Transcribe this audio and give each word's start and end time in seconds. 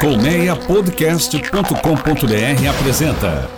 Colmeiapodcast.com.br 0.00 2.68
apresenta 2.70 3.50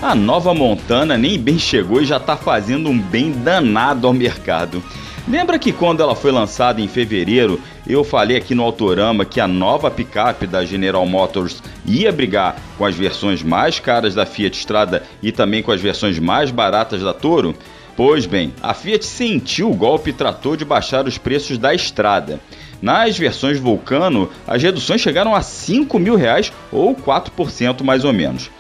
A 0.02 0.14
nova 0.14 0.54
Montana 0.54 1.18
nem 1.18 1.40
bem 1.40 1.58
chegou 1.58 2.02
e 2.02 2.06
já 2.06 2.18
está 2.18 2.36
fazendo 2.36 2.90
um 2.90 3.00
bem 3.00 3.32
danado 3.32 4.08
ao 4.08 4.14
mercado. 4.14 4.84
Lembra 5.28 5.60
que 5.60 5.72
quando 5.72 6.02
ela 6.02 6.16
foi 6.16 6.32
lançada 6.32 6.82
em 6.82 6.88
fevereiro, 6.88 7.62
eu 7.90 8.04
falei 8.04 8.38
aqui 8.38 8.54
no 8.54 8.62
Autorama 8.62 9.26
que 9.26 9.42
a 9.42 9.48
nova 9.48 9.90
picape 9.90 10.46
da 10.46 10.64
General 10.64 11.04
Motors 11.08 11.64
ia 11.84 12.12
brigar 12.12 12.56
com 12.78 12.86
as 12.86 12.96
versões 12.96 13.42
mais 13.42 13.80
caras 13.80 14.14
da 14.14 14.28
Fiat 14.28 14.56
Strada 14.56 15.02
e 15.24 15.32
também 15.32 15.64
com 15.64 15.72
as 15.72 15.82
versões 15.82 16.20
mais 16.20 16.52
baratas 16.52 17.02
da 17.02 17.14
Toro? 17.14 17.56
Pois 17.98 18.28
bem, 18.28 18.54
a 18.62 18.76
Fiat 18.76 19.04
sentiu 19.04 19.72
o 19.72 19.76
golpe 19.76 20.12
e 20.12 20.14
tratou 20.14 20.56
de 20.56 20.64
baixar 20.64 21.08
os 21.08 21.18
preços 21.18 21.58
da 21.58 21.74
Estrada. 21.74 22.40
Nas 22.80 23.18
versões 23.18 23.60
Vulcano, 23.60 24.30
as 24.48 24.62
reduções 24.62 25.02
chegaram 25.02 25.34
a 25.34 25.42
5 25.42 25.98
mil 25.98 26.16
reais 26.16 26.54
ou 26.72 26.96
4% 26.96 27.84
mais 27.84 28.06
ou 28.06 28.14
menos. 28.14 28.52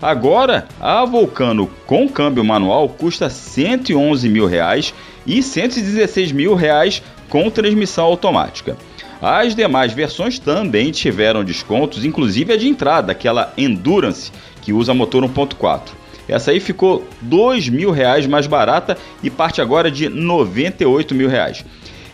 Agora, 0.00 0.68
a 0.78 1.02
Vulcano 1.06 1.70
com 1.86 2.06
câmbio 2.06 2.44
manual 2.44 2.88
custa 2.90 3.30
111 3.30 4.28
mil 4.28 4.46
reais 4.46 4.92
e 5.26 5.42
116 5.42 6.30
mil 6.30 6.54
reais 6.54 7.02
com 7.28 7.50
transmissão 7.50 8.04
automática. 8.04 8.76
As 9.20 9.54
demais 9.54 9.92
versões 9.92 10.38
também 10.38 10.90
tiveram 10.90 11.44
descontos, 11.44 12.04
inclusive 12.04 12.52
a 12.52 12.56
de 12.56 12.68
entrada, 12.68 13.12
aquela 13.12 13.52
Endurance, 13.56 14.30
que 14.60 14.72
usa 14.72 14.92
motor 14.92 15.24
1.4. 15.24 15.90
Essa 16.28 16.50
aí 16.50 16.60
ficou 16.60 17.06
mil 17.70 17.90
reais 17.90 18.26
mais 18.26 18.46
barata 18.46 18.96
e 19.22 19.30
parte 19.30 19.60
agora 19.60 19.90
de 19.90 20.08
98 20.08 21.14
mil 21.14 21.28
reais. 21.28 21.64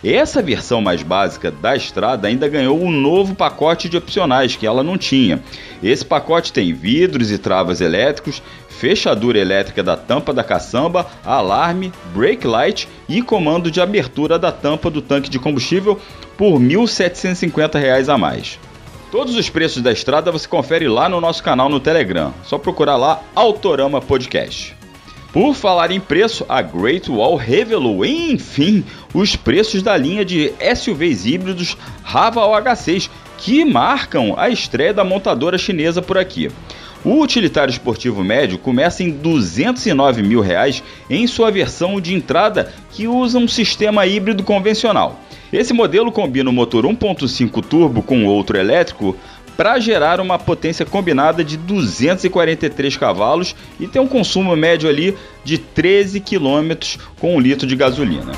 Essa 0.03 0.41
versão 0.41 0.81
mais 0.81 1.03
básica 1.03 1.51
da 1.51 1.75
Estrada 1.75 2.27
ainda 2.27 2.47
ganhou 2.47 2.81
um 2.81 2.89
novo 2.89 3.35
pacote 3.35 3.87
de 3.87 3.97
opcionais 3.97 4.55
que 4.55 4.65
ela 4.65 4.83
não 4.83 4.97
tinha. 4.97 5.39
Esse 5.83 6.03
pacote 6.03 6.51
tem 6.51 6.73
vidros 6.73 7.31
e 7.31 7.37
travas 7.37 7.81
elétricos, 7.81 8.41
fechadura 8.81 9.37
elétrica 9.37 9.83
da 9.83 9.95
tampa 9.95 10.33
da 10.33 10.43
caçamba, 10.43 11.05
alarme, 11.23 11.93
brake 12.15 12.47
light 12.47 12.89
e 13.07 13.21
comando 13.21 13.69
de 13.69 13.79
abertura 13.79 14.39
da 14.39 14.51
tampa 14.51 14.89
do 14.89 15.03
tanque 15.03 15.29
de 15.29 15.37
combustível 15.37 16.01
por 16.35 16.57
R$ 16.57 16.67
1.750 16.67 18.11
a 18.11 18.17
mais. 18.17 18.59
Todos 19.11 19.35
os 19.35 19.51
preços 19.51 19.83
da 19.83 19.91
estrada 19.91 20.31
você 20.31 20.47
confere 20.47 20.87
lá 20.87 21.07
no 21.07 21.21
nosso 21.21 21.43
canal 21.43 21.69
no 21.69 21.79
Telegram. 21.79 22.33
Só 22.43 22.57
procurar 22.57 22.97
lá 22.97 23.21
Autorama 23.35 24.01
Podcast. 24.01 24.75
Por 25.31 25.53
falar 25.53 25.91
em 25.91 25.99
preço, 25.99 26.43
a 26.49 26.63
Great 26.63 27.09
Wall 27.11 27.35
revelou, 27.35 28.03
enfim, 28.03 28.83
os 29.13 29.35
preços 29.35 29.83
da 29.83 29.95
linha 29.95 30.25
de 30.25 30.51
SUVs 30.75 31.27
híbridos 31.27 31.77
Raval 32.01 32.51
H6, 32.53 33.11
que 33.37 33.63
marcam 33.63 34.33
a 34.37 34.49
estreia 34.49 34.91
da 34.91 35.03
montadora 35.03 35.57
chinesa 35.57 36.01
por 36.01 36.17
aqui. 36.17 36.49
O 37.03 37.19
utilitário 37.19 37.71
esportivo 37.71 38.23
médio 38.23 38.59
começa 38.59 39.01
em 39.01 39.09
209 39.09 40.21
mil 40.21 40.39
reais 40.39 40.83
em 41.09 41.25
sua 41.25 41.49
versão 41.49 41.99
de 41.99 42.13
entrada 42.13 42.71
que 42.91 43.07
usa 43.07 43.39
um 43.39 43.47
sistema 43.47 44.05
híbrido 44.05 44.43
convencional. 44.43 45.19
Esse 45.51 45.73
modelo 45.73 46.11
combina 46.11 46.49
o 46.49 46.53
motor 46.53 46.85
1.5 46.85 47.63
turbo 47.63 48.03
com 48.03 48.25
outro 48.25 48.55
elétrico 48.55 49.17
para 49.57 49.79
gerar 49.79 50.21
uma 50.21 50.37
potência 50.37 50.85
combinada 50.85 51.43
de 51.43 51.57
243 51.57 52.95
cavalos 52.97 53.55
e 53.79 53.87
tem 53.87 54.01
um 54.01 54.07
consumo 54.07 54.55
médio 54.55 54.87
ali 54.87 55.17
de 55.43 55.57
13 55.57 56.19
km 56.19 56.99
com 57.19 57.35
um 57.35 57.39
litro 57.39 57.65
de 57.67 57.75
gasolina. 57.75 58.31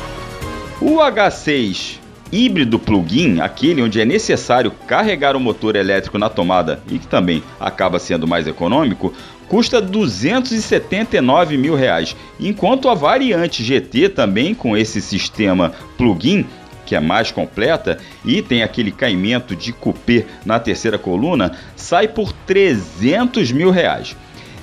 O 0.82 0.98
H6 0.98 2.03
híbrido 2.34 2.80
plug-in, 2.80 3.40
aquele 3.40 3.84
onde 3.84 4.02
é 4.02 4.06
necessário 4.06 4.72
carregar 4.88 5.36
o 5.36 5.40
motor 5.40 5.76
elétrico 5.76 6.18
na 6.18 6.30
tomada 6.30 6.82
e 6.90 6.98
que 6.98 7.06
também 7.06 7.44
acaba 7.60 8.00
sendo 8.00 8.28
mais 8.28 8.48
econômico, 8.48 9.14
custa 9.48 9.80
279 9.80 11.58
mil 11.58 11.76
reais, 11.76 12.16
enquanto 12.40 12.90
a 12.90 12.96
variante 12.96 13.64
GT 13.64 14.10
também 14.10 14.56
com 14.56 14.76
esse 14.76 15.00
sistema 15.00 15.72
plug-in 15.96 16.46
que 16.86 16.96
é 16.96 17.00
mais 17.00 17.32
completa 17.32 17.98
e 18.26 18.42
tem 18.42 18.62
aquele 18.62 18.92
caimento 18.92 19.56
de 19.56 19.72
cupê 19.72 20.26
na 20.46 20.60
terceira 20.60 20.98
coluna, 20.98 21.54
sai 21.78 22.10
por 22.10 22.34
300 22.34 23.52
mil 23.54 23.72
reais. 23.72 24.18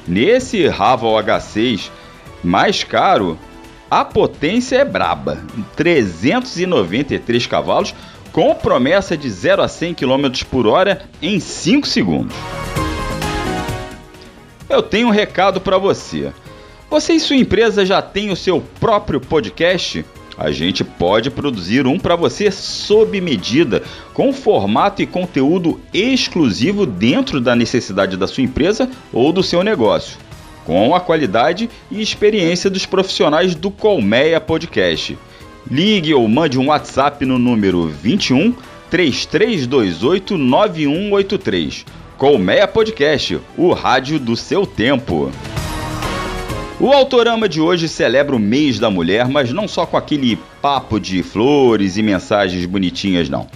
Nesse 0.06 0.66
Raval 0.66 1.14
H6 1.14 1.88
mais 2.42 2.84
caro, 2.84 3.38
a 3.90 4.04
potência 4.04 4.76
é 4.76 4.84
braba, 4.84 5.42
393 5.74 7.46
cavalos, 7.46 7.92
com 8.30 8.54
promessa 8.54 9.16
de 9.16 9.28
0 9.28 9.62
a 9.62 9.68
100 9.68 9.94
km 9.94 10.44
por 10.48 10.66
hora 10.66 11.02
em 11.20 11.40
5 11.40 11.88
segundos. 11.88 12.36
Eu 14.68 14.80
tenho 14.80 15.08
um 15.08 15.10
recado 15.10 15.60
para 15.60 15.76
você. 15.76 16.32
Você 16.88 17.14
e 17.14 17.20
sua 17.20 17.34
empresa 17.34 17.84
já 17.84 18.00
tem 18.00 18.30
o 18.30 18.36
seu 18.36 18.62
próprio 18.78 19.20
podcast? 19.20 20.04
A 20.38 20.52
gente 20.52 20.84
pode 20.84 21.28
produzir 21.28 21.86
um 21.86 21.98
para 21.98 22.14
você 22.14 22.50
sob 22.52 23.20
medida, 23.20 23.82
com 24.14 24.32
formato 24.32 25.02
e 25.02 25.06
conteúdo 25.06 25.80
exclusivo 25.92 26.86
dentro 26.86 27.40
da 27.40 27.56
necessidade 27.56 28.16
da 28.16 28.28
sua 28.28 28.44
empresa 28.44 28.88
ou 29.12 29.32
do 29.32 29.42
seu 29.42 29.64
negócio 29.64 30.29
com 30.64 30.94
a 30.94 31.00
qualidade 31.00 31.68
e 31.90 32.00
experiência 32.00 32.70
dos 32.70 32.86
profissionais 32.86 33.54
do 33.54 33.70
Colmeia 33.70 34.40
Podcast. 34.40 35.18
Ligue 35.70 36.14
ou 36.14 36.26
mande 36.28 36.58
um 36.58 36.68
WhatsApp 36.68 37.24
no 37.24 37.38
número 37.38 37.86
21 37.86 38.54
3328 38.90 40.36
9183. 40.36 41.84
Colmeia 42.16 42.68
Podcast, 42.68 43.40
o 43.56 43.72
rádio 43.72 44.18
do 44.18 44.36
seu 44.36 44.66
tempo. 44.66 45.30
O 46.80 46.90
Autorama 46.92 47.46
de 47.48 47.60
hoje 47.60 47.88
celebra 47.88 48.34
o 48.34 48.38
mês 48.38 48.78
da 48.78 48.90
mulher, 48.90 49.28
mas 49.28 49.52
não 49.52 49.68
só 49.68 49.84
com 49.84 49.96
aquele 49.96 50.38
papo 50.62 50.98
de 50.98 51.22
flores 51.22 51.98
e 51.98 52.02
mensagens 52.02 52.64
bonitinhas, 52.64 53.28
não. 53.28 53.46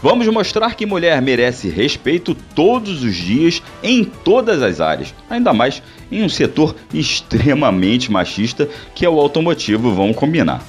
Vamos 0.00 0.28
mostrar 0.28 0.76
que 0.76 0.86
mulher 0.86 1.20
merece 1.20 1.68
respeito 1.68 2.32
todos 2.54 3.02
os 3.02 3.16
dias, 3.16 3.60
em 3.82 4.04
todas 4.04 4.62
as 4.62 4.80
áreas, 4.80 5.12
ainda 5.28 5.52
mais 5.52 5.82
em 6.10 6.22
um 6.22 6.28
setor 6.28 6.76
extremamente 6.94 8.10
machista 8.10 8.68
que 8.94 9.04
é 9.04 9.10
o 9.10 9.18
automotivo, 9.18 9.92
vamos 9.92 10.16
combinar. 10.16 10.62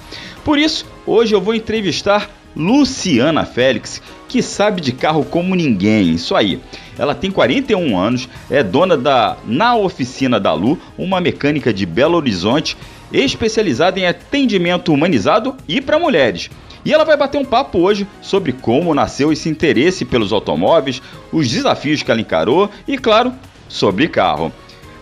Por 0.44 0.58
isso, 0.58 0.84
hoje 1.06 1.36
eu 1.36 1.42
vou 1.42 1.54
entrevistar 1.54 2.28
Luciana 2.56 3.46
Félix, 3.46 4.02
que 4.28 4.42
sabe 4.42 4.82
de 4.82 4.92
carro 4.92 5.24
como 5.24 5.54
ninguém. 5.54 6.16
Isso 6.16 6.36
aí. 6.36 6.60
Ela 6.98 7.14
tem 7.14 7.30
41 7.30 7.98
anos, 7.98 8.28
é 8.50 8.64
dona 8.64 8.98
da 8.98 9.38
Na 9.46 9.76
Oficina 9.76 10.40
da 10.40 10.54
Lu, 10.54 10.80
uma 10.98 11.22
mecânica 11.22 11.72
de 11.72 11.86
Belo 11.86 12.18
Horizonte, 12.18 12.76
especializada 13.14 14.00
em 14.00 14.08
atendimento 14.08 14.92
humanizado 14.92 15.56
e 15.68 15.80
para 15.80 16.00
mulheres. 16.00 16.50
E 16.86 16.94
ela 16.94 17.04
vai 17.04 17.18
bater 17.18 17.38
um 17.38 17.46
papo 17.46 17.80
hoje 17.80 18.08
sobre 18.22 18.54
como 18.54 18.94
nasceu 18.94 19.32
esse 19.32 19.50
interesse 19.50 20.06
pelos 20.06 20.32
automóveis, 20.32 21.02
os 21.32 21.50
desafios 21.50 22.02
que 22.02 22.12
ela 22.12 22.22
encarou 22.22 22.70
e, 22.88 22.98
claro, 22.98 23.34
sobre 23.68 24.08
carro. 24.08 24.52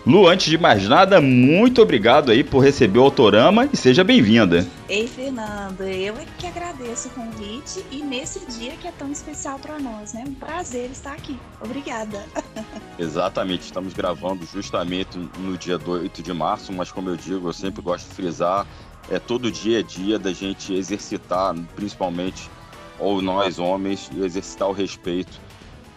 Lu, 0.08 0.26
antes 0.26 0.48
de 0.48 0.56
mais 0.56 0.88
nada, 0.88 1.20
muito 1.20 1.82
obrigado 1.82 2.30
aí 2.30 2.42
por 2.42 2.60
receber 2.60 2.98
o 2.98 3.02
Autorama 3.02 3.68
e 3.70 3.76
seja 3.76 4.02
bem-vinda. 4.02 4.66
Ei, 4.88 5.06
Fernando, 5.06 5.82
eu 5.82 6.14
é 6.16 6.24
que 6.38 6.46
agradeço 6.46 7.08
o 7.08 7.10
convite 7.10 7.84
e 7.90 8.02
nesse 8.02 8.40
dia 8.50 8.72
que 8.80 8.88
é 8.88 8.92
tão 8.92 9.12
especial 9.12 9.58
para 9.58 9.78
nós, 9.78 10.14
né? 10.14 10.24
Um 10.26 10.32
prazer 10.32 10.88
estar 10.90 11.12
aqui. 11.12 11.38
Obrigada. 11.60 12.24
Exatamente, 12.98 13.64
estamos 13.64 13.92
gravando 13.92 14.46
justamente 14.46 15.18
no 15.40 15.58
dia 15.58 15.78
8 15.84 16.22
de 16.22 16.32
março, 16.32 16.72
mas 16.72 16.90
como 16.90 17.10
eu 17.10 17.16
digo, 17.16 17.46
eu 17.46 17.52
sempre 17.52 17.82
gosto 17.82 18.08
de 18.08 18.14
frisar, 18.14 18.66
é 19.10 19.18
todo 19.18 19.50
dia 19.50 19.78
a 19.78 19.82
dia 19.82 20.18
da 20.18 20.32
gente 20.32 20.74
exercitar, 20.74 21.54
principalmente 21.74 22.50
ou 22.98 23.22
nós 23.22 23.58
homens, 23.58 24.10
exercitar 24.16 24.68
o 24.68 24.72
respeito 24.72 25.40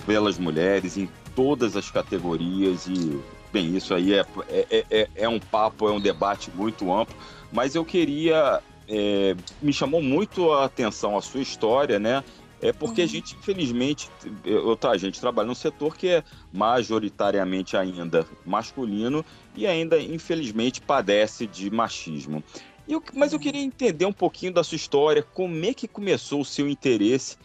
pelas 0.05 0.37
mulheres 0.37 0.97
em 0.97 1.09
todas 1.35 1.75
as 1.75 1.89
categorias 1.89 2.87
e 2.87 3.19
Bem, 3.51 3.75
isso 3.75 3.93
aí 3.93 4.13
é, 4.13 4.25
é, 4.49 4.85
é, 4.89 5.09
é 5.13 5.29
um 5.29 5.39
papo, 5.39 5.87
é 5.89 5.91
um 5.91 5.99
debate 5.99 6.49
muito 6.51 6.91
amplo, 6.93 7.15
mas 7.51 7.75
eu 7.75 7.83
queria. 7.83 8.61
É, 8.87 9.35
me 9.61 9.73
chamou 9.73 10.01
muito 10.01 10.51
a 10.51 10.65
atenção 10.65 11.17
a 11.17 11.21
sua 11.21 11.41
história, 11.41 11.99
né? 11.99 12.23
É 12.61 12.71
porque 12.71 13.01
uhum. 13.01 13.05
a 13.05 13.09
gente, 13.09 13.35
infelizmente, 13.35 14.09
eu, 14.45 14.75
tá, 14.75 14.91
a 14.91 14.97
gente 14.97 15.19
trabalha 15.19 15.47
num 15.47 15.55
setor 15.55 15.97
que 15.97 16.07
é 16.07 16.23
majoritariamente 16.53 17.75
ainda 17.75 18.25
masculino 18.45 19.25
e 19.55 19.65
ainda, 19.65 19.99
infelizmente, 19.99 20.79
padece 20.79 21.47
de 21.47 21.71
machismo. 21.71 22.43
Eu, 22.91 23.01
mas 23.13 23.31
eu 23.31 23.37
uhum. 23.37 23.43
queria 23.43 23.61
entender 23.61 24.05
um 24.05 24.11
pouquinho 24.11 24.53
da 24.53 24.63
sua 24.65 24.75
história, 24.75 25.23
como 25.23 25.65
é 25.65 25.73
que 25.73 25.87
começou 25.87 26.41
o 26.41 26.45
seu 26.45 26.67
interesse 26.67 27.37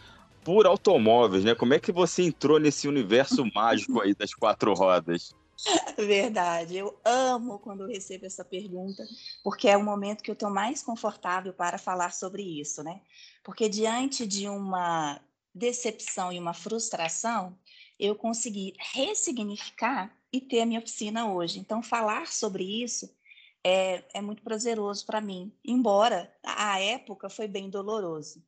por 0.43 0.65
automóveis, 0.65 1.45
né? 1.45 1.55
Como 1.55 1.73
é 1.73 1.79
que 1.79 1.89
você 1.89 2.23
entrou 2.23 2.59
nesse 2.59 2.85
universo 2.85 3.45
mágico 3.55 4.01
aí 4.01 4.13
das 4.13 4.33
quatro 4.33 4.73
rodas? 4.73 5.33
Verdade, 5.97 6.75
eu 6.75 6.99
amo 7.03 7.59
quando 7.59 7.83
eu 7.83 7.87
recebo 7.87 8.25
essa 8.25 8.43
pergunta, 8.43 9.03
porque 9.41 9.69
é 9.69 9.77
o 9.77 9.83
momento 9.83 10.21
que 10.21 10.29
eu 10.29 10.33
estou 10.33 10.49
mais 10.49 10.83
confortável 10.83 11.53
para 11.53 11.77
falar 11.77 12.11
sobre 12.11 12.43
isso, 12.43 12.83
né? 12.83 12.99
Porque 13.41 13.69
diante 13.69 14.27
de 14.27 14.49
uma 14.49 15.19
decepção 15.55 16.31
e 16.31 16.37
uma 16.37 16.53
frustração, 16.53 17.57
eu 17.97 18.15
consegui 18.15 18.73
ressignificar 18.93 20.13
e 20.31 20.41
ter 20.41 20.61
a 20.61 20.65
minha 20.65 20.79
oficina 20.79 21.31
hoje. 21.31 21.57
Então, 21.57 21.81
falar 21.81 22.27
sobre 22.27 22.63
isso 22.83 23.16
é, 23.63 24.03
é 24.13 24.21
muito 24.21 24.43
prazeroso 24.43 25.05
para 25.05 25.21
mim, 25.21 25.51
embora 25.63 26.31
a 26.43 26.79
época 26.79 27.29
foi 27.29 27.47
bem 27.47 27.69
doloroso. 27.69 28.43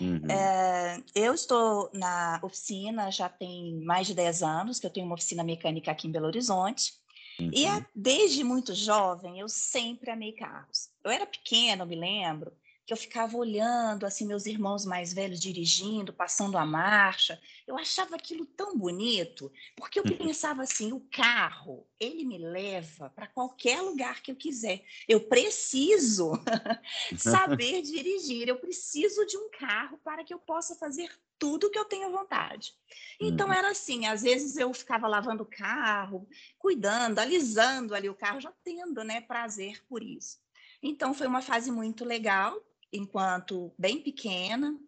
Uhum. 0.00 0.30
É, 0.30 1.02
eu 1.14 1.32
estou 1.32 1.90
na 1.94 2.40
oficina 2.42 3.10
já 3.10 3.28
tem 3.28 3.80
mais 3.84 4.06
de 4.06 4.14
10 4.14 4.42
anos, 4.42 4.78
que 4.78 4.86
eu 4.86 4.90
tenho 4.90 5.06
uma 5.06 5.14
oficina 5.14 5.42
mecânica 5.42 5.90
aqui 5.90 6.06
em 6.06 6.12
Belo 6.12 6.26
Horizonte. 6.26 6.92
Uhum. 7.40 7.50
E 7.52 7.66
desde 7.94 8.42
muito 8.42 8.74
jovem, 8.74 9.38
eu 9.38 9.48
sempre 9.48 10.10
amei 10.10 10.32
carros. 10.32 10.90
Eu 11.04 11.10
era 11.10 11.26
pequena, 11.26 11.82
eu 11.82 11.86
me 11.86 11.96
lembro, 11.96 12.52
que 12.86 12.92
eu 12.92 12.96
ficava 12.96 13.36
olhando 13.36 14.06
assim 14.06 14.24
meus 14.24 14.46
irmãos 14.46 14.86
mais 14.86 15.12
velhos 15.12 15.40
dirigindo, 15.40 16.12
passando 16.12 16.56
a 16.56 16.64
marcha. 16.64 17.40
Eu 17.66 17.76
achava 17.76 18.14
aquilo 18.14 18.46
tão 18.46 18.78
bonito, 18.78 19.52
porque 19.74 19.98
eu 19.98 20.04
uhum. 20.04 20.16
pensava 20.16 20.62
assim, 20.62 20.92
o 20.92 21.00
carro, 21.10 21.84
ele 21.98 22.24
me 22.24 22.38
leva 22.38 23.10
para 23.10 23.26
qualquer 23.26 23.82
lugar 23.82 24.22
que 24.22 24.30
eu 24.30 24.36
quiser. 24.36 24.84
Eu 25.08 25.20
preciso 25.20 26.32
saber 27.18 27.82
dirigir, 27.82 28.48
eu 28.48 28.56
preciso 28.56 29.26
de 29.26 29.36
um 29.36 29.50
carro 29.50 29.98
para 30.04 30.22
que 30.22 30.32
eu 30.32 30.38
possa 30.38 30.76
fazer 30.76 31.10
tudo 31.40 31.70
que 31.70 31.78
eu 31.78 31.84
tenho 31.84 32.12
vontade. 32.12 32.72
Então 33.20 33.48
uhum. 33.48 33.52
era 33.52 33.70
assim, 33.70 34.06
às 34.06 34.22
vezes 34.22 34.56
eu 34.56 34.72
ficava 34.72 35.08
lavando 35.08 35.42
o 35.42 35.46
carro, 35.46 36.28
cuidando, 36.56 37.18
alisando 37.18 37.96
ali 37.96 38.08
o 38.08 38.14
carro, 38.14 38.40
já 38.40 38.52
tendo, 38.62 39.02
né, 39.02 39.20
prazer 39.22 39.84
por 39.88 40.04
isso. 40.04 40.38
Então 40.80 41.12
foi 41.12 41.26
uma 41.26 41.42
fase 41.42 41.70
muito 41.70 42.04
legal, 42.04 42.62
enquanto 42.92 43.72
bem 43.78 44.00
pequena. 44.00 44.78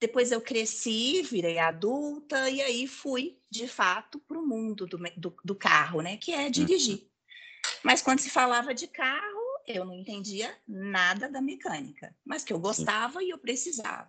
Depois 0.00 0.30
eu 0.30 0.40
cresci, 0.40 1.22
virei 1.22 1.58
adulta 1.58 2.48
e 2.48 2.62
aí 2.62 2.86
fui, 2.86 3.36
de 3.50 3.66
fato, 3.66 4.20
para 4.20 4.38
o 4.38 4.46
mundo 4.46 4.86
do, 4.86 4.96
do, 5.16 5.36
do, 5.44 5.54
carro, 5.54 6.00
né? 6.00 6.16
Que 6.16 6.32
é 6.32 6.48
dirigir. 6.48 6.98
Uhum. 6.98 7.08
Mas 7.82 8.00
quando 8.00 8.20
se 8.20 8.30
falava 8.30 8.72
de 8.72 8.86
carro, 8.86 9.60
eu 9.66 9.84
não 9.84 9.94
entendia 9.94 10.56
nada 10.66 11.28
da 11.28 11.40
mecânica, 11.40 12.14
mas 12.24 12.44
que 12.44 12.52
eu 12.52 12.60
gostava 12.60 13.22
e 13.22 13.30
eu 13.30 13.38
precisava. 13.38 14.08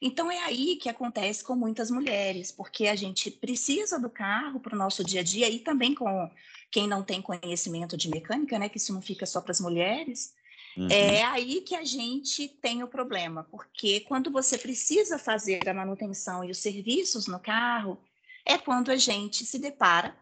Então 0.00 0.30
é 0.30 0.38
aí 0.42 0.76
que 0.76 0.88
acontece 0.88 1.44
com 1.44 1.54
muitas 1.54 1.90
mulheres, 1.90 2.50
porque 2.50 2.88
a 2.88 2.96
gente 2.96 3.30
precisa 3.30 4.00
do 4.00 4.10
carro 4.10 4.58
para 4.60 4.74
o 4.74 4.78
nosso 4.78 5.04
dia 5.04 5.20
a 5.20 5.24
dia 5.24 5.48
e 5.48 5.60
também 5.60 5.94
com 5.94 6.30
quem 6.70 6.88
não 6.88 7.02
tem 7.02 7.22
conhecimento 7.22 7.96
de 7.96 8.10
mecânica, 8.10 8.58
né? 8.58 8.68
Que 8.68 8.78
isso 8.78 8.92
não 8.92 9.00
fica 9.00 9.24
só 9.24 9.40
para 9.40 9.52
as 9.52 9.60
mulheres. 9.60 10.34
Uhum. 10.76 10.88
É 10.90 11.22
aí 11.24 11.60
que 11.60 11.74
a 11.74 11.84
gente 11.84 12.48
tem 12.48 12.82
o 12.82 12.88
problema, 12.88 13.44
porque 13.44 14.00
quando 14.00 14.30
você 14.30 14.56
precisa 14.56 15.18
fazer 15.18 15.68
a 15.68 15.74
manutenção 15.74 16.42
e 16.44 16.50
os 16.50 16.58
serviços 16.58 17.26
no 17.26 17.38
carro, 17.38 17.98
é 18.44 18.56
quando 18.56 18.90
a 18.90 18.96
gente 18.96 19.44
se 19.44 19.58
depara 19.58 20.16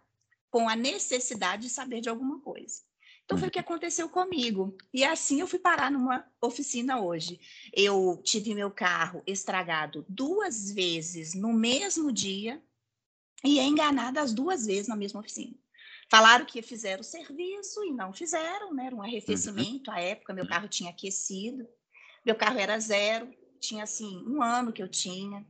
com 0.51 0.69
a 0.69 0.75
necessidade 0.75 1.63
de 1.63 1.69
saber 1.69 2.01
de 2.01 2.09
alguma 2.09 2.41
coisa. 2.41 2.83
Então 3.25 3.39
foi 3.39 3.47
o 3.47 3.51
que 3.51 3.61
uhum. 3.61 3.65
aconteceu 3.65 4.09
comigo. 4.09 4.77
E 4.93 5.05
assim 5.05 5.41
eu 5.41 5.47
fui 5.47 5.61
parar 5.61 5.89
numa 5.89 6.27
oficina 6.43 7.01
hoje. 7.01 7.39
Eu 7.73 8.21
tive 8.25 8.55
meu 8.57 8.73
carro 8.73 9.23
estragado 9.25 10.05
duas 10.09 10.73
vezes 10.73 11.33
no 11.35 11.53
mesmo 11.53 12.11
dia 12.11 12.61
e 13.45 13.61
é 13.61 13.65
enganada 13.65 14.21
as 14.21 14.35
duas 14.35 14.67
vezes 14.67 14.89
na 14.89 14.97
mesma 14.97 15.21
oficina. 15.21 15.55
Falaram 16.11 16.45
que 16.45 16.61
fizeram 16.61 17.03
o 17.03 17.05
serviço 17.05 17.85
e 17.85 17.93
não 17.93 18.13
fizeram, 18.13 18.75
né? 18.75 18.87
Era 18.87 18.95
um 18.95 18.99
uhum. 18.99 19.05
arrefecimento. 19.05 19.91
Uhum. 19.91 19.97
À 19.97 20.01
época, 20.01 20.35
meu 20.35 20.47
carro 20.47 20.69
tinha 20.69 20.91
aquecido. 20.91 21.67
Meu 22.27 22.35
carro 22.35 22.59
era 22.59 22.79
zero, 22.79 23.33
tinha 23.61 23.85
assim 23.85 24.23
um 24.27 24.43
ano 24.43 24.73
que 24.73 24.83
eu 24.83 24.89
tinha. 24.89 25.47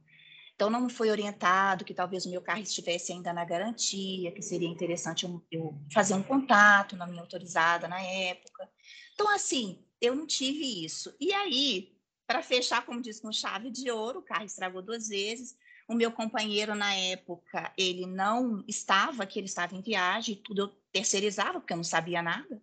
Então, 0.54 0.68
não 0.68 0.90
foi 0.90 1.10
orientado 1.10 1.86
que 1.86 1.94
talvez 1.94 2.26
o 2.26 2.30
meu 2.30 2.42
carro 2.42 2.60
estivesse 2.60 3.12
ainda 3.12 3.32
na 3.32 3.46
garantia, 3.46 4.30
que 4.30 4.42
seria 4.42 4.68
interessante 4.68 5.24
eu, 5.24 5.42
eu 5.50 5.74
fazer 5.90 6.12
um 6.12 6.22
contato 6.22 6.94
na 6.96 7.06
minha 7.06 7.22
autorizada 7.22 7.88
na 7.88 7.98
época. 7.98 8.68
Então, 9.14 9.34
assim, 9.34 9.82
eu 9.98 10.14
não 10.14 10.26
tive 10.26 10.84
isso. 10.84 11.16
E 11.18 11.32
aí, 11.32 11.96
para 12.26 12.42
fechar, 12.42 12.84
como 12.84 13.00
diz, 13.00 13.18
com 13.18 13.32
chave 13.32 13.70
de 13.70 13.90
ouro, 13.90 14.18
o 14.18 14.22
carro 14.22 14.44
estragou 14.44 14.82
duas 14.82 15.08
vezes. 15.08 15.56
O 15.90 15.94
meu 15.94 16.12
companheiro, 16.12 16.76
na 16.76 16.94
época, 16.94 17.72
ele 17.76 18.06
não 18.06 18.62
estava 18.68 19.24
aqui, 19.24 19.40
ele 19.40 19.48
estava 19.48 19.74
em 19.74 19.80
viagem, 19.80 20.36
tudo 20.36 20.62
eu 20.62 20.68
terceirizava, 20.92 21.58
porque 21.58 21.72
eu 21.72 21.76
não 21.78 21.82
sabia 21.82 22.22
nada. 22.22 22.62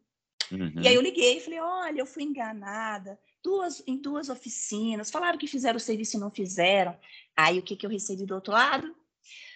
Uhum. 0.49 0.81
E 0.81 0.87
aí 0.87 0.95
eu 0.95 1.01
liguei 1.01 1.35
e 1.37 1.41
falei, 1.41 1.59
olha, 1.59 1.99
eu 1.99 2.05
fui 2.05 2.23
enganada, 2.23 3.19
duas, 3.43 3.83
em 3.85 3.97
duas 3.97 4.29
oficinas, 4.29 5.11
falaram 5.11 5.37
que 5.37 5.45
fizeram 5.45 5.75
o 5.75 5.79
serviço 5.79 6.15
e 6.15 6.19
não 6.21 6.31
fizeram. 6.31 6.97
Aí 7.35 7.59
o 7.59 7.61
que, 7.61 7.75
que 7.75 7.85
eu 7.85 7.89
recebi 7.89 8.25
do 8.25 8.35
outro 8.35 8.53
lado? 8.53 8.95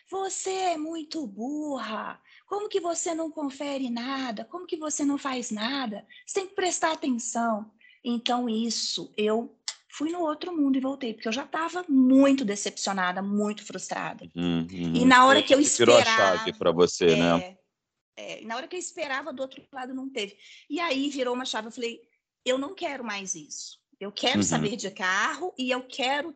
Você 0.09 0.49
é 0.49 0.77
muito 0.77 1.25
burra. 1.25 2.21
Como 2.45 2.67
que 2.67 2.81
você 2.81 3.15
não 3.15 3.31
confere 3.31 3.89
nada? 3.89 4.43
Como 4.43 4.67
que 4.67 4.75
você 4.75 5.05
não 5.05 5.17
faz 5.17 5.49
nada? 5.49 6.05
Você 6.25 6.41
tem 6.41 6.49
que 6.49 6.55
prestar 6.55 6.91
atenção. 6.91 7.71
Então, 8.03 8.49
isso 8.49 9.13
eu 9.15 9.55
fui 9.91 10.11
no 10.11 10.21
outro 10.21 10.55
mundo 10.55 10.77
e 10.77 10.81
voltei, 10.81 11.13
porque 11.13 11.27
eu 11.27 11.33
já 11.33 11.43
estava 11.43 11.83
muito 11.87 12.45
decepcionada, 12.45 13.21
muito 13.21 13.63
frustrada. 13.65 14.25
Uhum, 14.35 14.67
uhum. 14.71 14.95
E 14.95 15.05
na 15.05 15.25
hora 15.25 15.43
que 15.43 15.53
eu 15.53 15.59
esperava... 15.59 15.99
Virou 15.99 16.13
a 16.13 16.37
chave 16.37 16.53
para 16.57 16.71
você, 16.71 17.15
né? 17.15 17.15
é, 17.15 17.37
né? 17.37 17.57
É, 18.15 18.41
na 18.45 18.55
hora 18.55 18.67
que 18.67 18.75
eu 18.75 18.79
esperava, 18.79 19.33
do 19.33 19.41
outro 19.41 19.63
lado 19.73 19.93
não 19.93 20.09
teve. 20.09 20.37
E 20.69 20.79
aí 20.79 21.09
virou 21.09 21.33
uma 21.33 21.45
chave, 21.45 21.67
eu 21.67 21.71
falei, 21.71 22.01
eu 22.45 22.57
não 22.57 22.73
quero 22.73 23.03
mais 23.03 23.35
isso. 23.35 23.79
Eu 23.99 24.11
quero 24.11 24.37
uhum. 24.37 24.43
saber 24.43 24.75
de 24.75 24.89
carro 24.91 25.53
e 25.57 25.69
eu 25.69 25.83
quero 25.83 26.35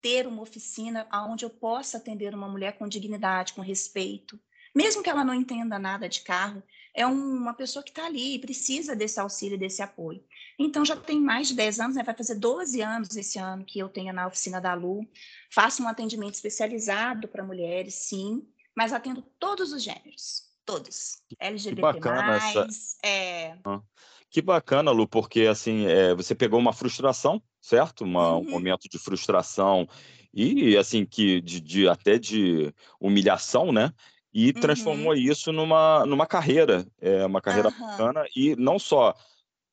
ter 0.00 0.26
uma 0.26 0.42
oficina 0.42 1.08
onde 1.12 1.44
eu 1.44 1.50
possa 1.50 1.98
atender 1.98 2.34
uma 2.34 2.48
mulher 2.48 2.78
com 2.78 2.88
dignidade, 2.88 3.52
com 3.52 3.60
respeito. 3.60 4.38
mesmo 4.74 5.02
que 5.02 5.10
ela 5.10 5.24
não 5.24 5.34
entenda 5.34 5.78
nada 5.78 6.08
de 6.08 6.20
carro, 6.20 6.62
é 6.98 7.06
uma 7.06 7.54
pessoa 7.54 7.80
que 7.80 7.90
está 7.90 8.06
ali 8.06 8.34
e 8.34 8.38
precisa 8.40 8.96
desse 8.96 9.20
auxílio, 9.20 9.56
desse 9.56 9.80
apoio. 9.80 10.20
Então, 10.58 10.84
já 10.84 10.96
tem 10.96 11.20
mais 11.20 11.46
de 11.46 11.54
10 11.54 11.78
anos, 11.78 11.96
né? 11.96 12.02
vai 12.02 12.14
fazer 12.14 12.34
12 12.34 12.82
anos 12.82 13.16
esse 13.16 13.38
ano 13.38 13.64
que 13.64 13.78
eu 13.78 13.88
tenho 13.88 14.12
na 14.12 14.26
oficina 14.26 14.60
da 14.60 14.74
Lu. 14.74 15.06
Faço 15.48 15.80
um 15.80 15.86
atendimento 15.86 16.34
especializado 16.34 17.28
para 17.28 17.44
mulheres, 17.44 17.94
sim, 17.94 18.42
mas 18.76 18.92
atendo 18.92 19.22
todos 19.38 19.72
os 19.72 19.80
gêneros, 19.80 20.42
todos. 20.66 21.22
LGBT+, 21.38 21.76
que 21.76 21.80
bacana 21.80 22.34
essa... 22.34 22.66
é... 23.04 23.56
Que 24.28 24.42
bacana, 24.42 24.90
Lu, 24.90 25.06
porque 25.06 25.42
assim, 25.42 25.86
é, 25.86 26.12
você 26.16 26.34
pegou 26.34 26.58
uma 26.58 26.72
frustração, 26.72 27.40
certo? 27.60 28.02
Uma, 28.02 28.32
uhum. 28.32 28.40
Um 28.40 28.50
momento 28.50 28.88
de 28.88 28.98
frustração 28.98 29.88
e 30.34 30.76
assim 30.76 31.06
que 31.06 31.40
de, 31.40 31.60
de 31.60 31.88
até 31.88 32.18
de 32.18 32.74
humilhação, 33.00 33.72
né? 33.72 33.92
E 34.38 34.52
uhum. 34.54 34.60
transformou 34.60 35.14
isso 35.16 35.50
numa, 35.50 36.06
numa 36.06 36.24
carreira, 36.24 36.86
é, 37.00 37.26
uma 37.26 37.40
carreira 37.40 37.70
uhum. 37.70 37.86
bacana, 37.86 38.24
e 38.36 38.54
não 38.54 38.78
só 38.78 39.12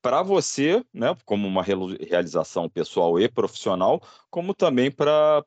para 0.02 0.24
você, 0.24 0.84
né, 0.92 1.16
como 1.24 1.48
uma 1.48 1.62
realização 1.62 2.68
pessoal 2.68 3.20
e 3.20 3.30
profissional, 3.30 4.02
como 4.28 4.56
também 4.56 4.90
para 4.90 5.44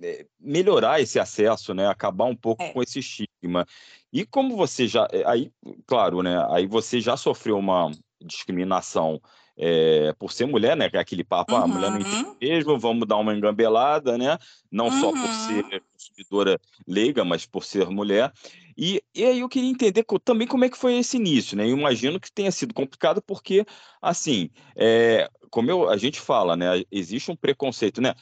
é, 0.00 0.24
melhorar 0.38 1.00
esse 1.00 1.18
acesso, 1.18 1.74
né, 1.74 1.88
acabar 1.88 2.26
um 2.26 2.36
pouco 2.36 2.62
é. 2.62 2.72
com 2.72 2.80
esse 2.80 3.00
estigma. 3.00 3.66
E 4.12 4.24
como 4.24 4.56
você 4.56 4.86
já, 4.86 5.08
é, 5.10 5.24
aí, 5.26 5.50
claro, 5.84 6.22
né, 6.22 6.46
aí 6.50 6.64
você 6.64 7.00
já 7.00 7.16
sofreu 7.16 7.58
uma 7.58 7.90
discriminação 8.24 9.20
é, 9.56 10.12
por 10.18 10.32
ser 10.32 10.46
mulher, 10.46 10.76
né? 10.76 10.88
É 10.92 10.98
aquele 10.98 11.24
papo, 11.24 11.54
uhum. 11.54 11.62
a 11.62 11.66
mulher 11.66 11.90
não 11.90 12.00
entende 12.00 12.24
uhum. 12.24 12.36
mesmo, 12.40 12.78
vamos 12.78 13.06
dar 13.06 13.16
uma 13.16 13.34
engambelada, 13.34 14.16
né? 14.16 14.38
Não 14.70 14.86
uhum. 14.86 15.00
só 15.00 15.10
por 15.12 15.28
ser 15.28 15.64
uhum. 15.64 15.80
consumidora 15.92 16.60
leiga, 16.86 17.24
mas 17.24 17.46
por 17.46 17.64
ser 17.64 17.88
mulher. 17.88 18.32
E, 18.76 19.02
e 19.14 19.24
aí 19.24 19.40
eu 19.40 19.48
queria 19.48 19.70
entender 19.70 20.04
também 20.24 20.46
como 20.46 20.64
é 20.64 20.68
que 20.68 20.78
foi 20.78 20.96
esse 20.96 21.16
início, 21.16 21.56
né? 21.56 21.64
Eu 21.64 21.76
imagino 21.76 22.18
que 22.18 22.32
tenha 22.32 22.50
sido 22.50 22.72
complicado 22.72 23.22
porque, 23.22 23.66
assim, 24.00 24.50
é, 24.74 25.28
como 25.50 25.70
eu, 25.70 25.88
a 25.88 25.96
gente 25.96 26.18
fala, 26.18 26.56
né? 26.56 26.82
Existe 26.90 27.30
um 27.30 27.36
preconceito, 27.36 28.00
né? 28.00 28.14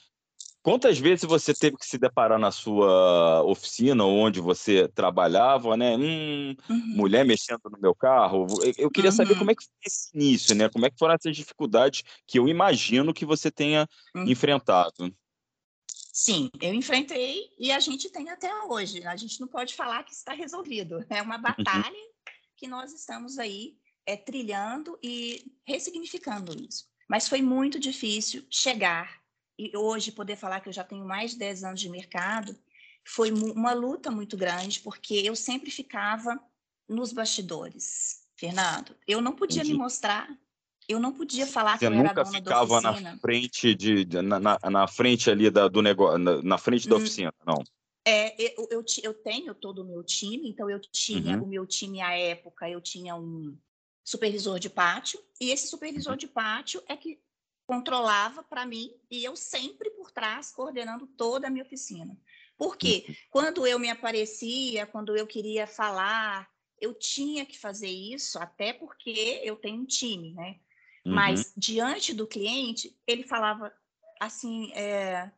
Quantas 0.62 0.98
vezes 0.98 1.24
você 1.24 1.54
teve 1.54 1.78
que 1.78 1.86
se 1.86 1.96
deparar 1.96 2.38
na 2.38 2.50
sua 2.50 3.42
oficina, 3.44 4.04
onde 4.04 4.40
você 4.40 4.86
trabalhava, 4.88 5.74
né? 5.74 5.96
Hum, 5.96 6.54
uhum. 6.68 6.96
mulher 6.96 7.24
mexendo 7.24 7.62
no 7.64 7.78
meu 7.80 7.94
carro. 7.94 8.46
Eu 8.76 8.90
queria 8.90 9.10
uhum. 9.10 9.16
saber 9.16 9.38
como 9.38 9.50
é 9.50 9.54
que 9.54 9.64
foi 9.64 9.72
esse 9.86 10.14
início, 10.14 10.54
né? 10.54 10.68
Como 10.68 10.84
é 10.84 10.90
que 10.90 10.98
foram 10.98 11.14
essas 11.14 11.34
dificuldades 11.34 12.02
que 12.26 12.38
eu 12.38 12.46
imagino 12.46 13.14
que 13.14 13.24
você 13.24 13.50
tenha 13.50 13.88
uhum. 14.14 14.28
enfrentado. 14.28 15.14
Sim, 16.12 16.50
eu 16.60 16.74
enfrentei 16.74 17.50
e 17.58 17.72
a 17.72 17.80
gente 17.80 18.10
tem 18.10 18.28
até 18.28 18.52
hoje. 18.64 19.02
A 19.06 19.16
gente 19.16 19.40
não 19.40 19.48
pode 19.48 19.74
falar 19.74 20.02
que 20.02 20.12
está 20.12 20.34
resolvido. 20.34 21.02
É 21.08 21.22
uma 21.22 21.36
uhum. 21.36 21.42
batalha 21.42 22.10
que 22.54 22.68
nós 22.68 22.92
estamos 22.92 23.38
aí 23.38 23.78
é, 24.04 24.14
trilhando 24.14 24.98
e 25.02 25.42
ressignificando 25.64 26.52
isso. 26.62 26.84
Mas 27.08 27.28
foi 27.28 27.40
muito 27.40 27.80
difícil 27.80 28.44
chegar 28.50 29.19
e 29.60 29.76
hoje 29.76 30.10
poder 30.10 30.36
falar 30.36 30.60
que 30.60 30.68
eu 30.70 30.72
já 30.72 30.82
tenho 30.82 31.04
mais 31.04 31.32
de 31.32 31.38
10 31.38 31.64
anos 31.64 31.80
de 31.80 31.88
mercado, 31.90 32.56
foi 33.04 33.30
uma 33.30 33.74
luta 33.74 34.10
muito 34.10 34.36
grande, 34.36 34.80
porque 34.80 35.14
eu 35.14 35.36
sempre 35.36 35.70
ficava 35.70 36.40
nos 36.88 37.12
bastidores, 37.12 38.22
Fernando. 38.36 38.96
Eu 39.06 39.20
não 39.20 39.32
podia 39.32 39.60
Entendi. 39.60 39.74
me 39.74 39.78
mostrar, 39.78 40.28
eu 40.88 40.98
não 40.98 41.12
podia 41.12 41.46
falar 41.46 41.78
Você 41.78 41.86
que 41.88 41.92
eu 41.92 41.98
era 41.98 42.12
dona 42.14 42.30
ficava 42.30 42.80
da 42.80 42.90
oficina. 42.90 43.12
na 43.12 43.18
frente 43.18 43.74
de, 43.74 44.22
na, 44.22 44.40
na, 44.40 44.58
na, 44.70 44.88
frente 44.88 45.30
ali 45.30 45.50
da, 45.50 45.68
do 45.68 45.82
negócio, 45.82 46.18
na, 46.18 46.42
na 46.42 46.58
frente 46.58 46.88
da 46.88 46.96
hum, 46.96 46.98
oficina, 46.98 47.34
não? 47.46 47.62
É, 48.06 48.34
eu, 48.42 48.66
eu, 48.70 48.84
eu, 49.02 49.14
tenho 49.14 49.54
todo 49.54 49.82
o 49.82 49.84
meu 49.84 50.02
time, 50.02 50.48
então 50.48 50.70
eu 50.70 50.80
tinha 50.80 51.36
uhum. 51.36 51.44
o 51.44 51.46
meu 51.46 51.66
time 51.66 52.00
à 52.00 52.16
época, 52.16 52.68
eu 52.68 52.80
tinha 52.80 53.14
um 53.14 53.56
supervisor 54.02 54.58
de 54.58 54.70
pátio, 54.70 55.20
e 55.38 55.50
esse 55.50 55.68
supervisor 55.68 56.12
uhum. 56.12 56.18
de 56.18 56.26
pátio 56.26 56.82
é 56.88 56.96
que 56.96 57.20
controlava 57.70 58.42
para 58.42 58.66
mim 58.66 58.92
e 59.08 59.22
eu 59.22 59.36
sempre 59.36 59.90
por 59.90 60.10
trás 60.10 60.50
coordenando 60.50 61.06
toda 61.06 61.46
a 61.46 61.50
minha 61.50 61.64
oficina. 61.64 62.18
Porque 62.58 63.04
uhum. 63.06 63.14
quando 63.30 63.64
eu 63.64 63.78
me 63.78 63.88
aparecia, 63.88 64.88
quando 64.88 65.16
eu 65.16 65.24
queria 65.24 65.68
falar, 65.68 66.50
eu 66.80 66.92
tinha 66.92 67.46
que 67.46 67.56
fazer 67.56 67.86
isso, 67.88 68.40
até 68.40 68.72
porque 68.72 69.40
eu 69.44 69.54
tenho 69.54 69.82
um 69.82 69.86
time, 69.86 70.34
né? 70.34 70.58
Uhum. 71.06 71.14
Mas 71.14 71.52
diante 71.56 72.12
do 72.12 72.26
cliente, 72.26 72.98
ele 73.06 73.22
falava 73.22 73.72
assim: 74.18 74.72
é, 74.72 75.30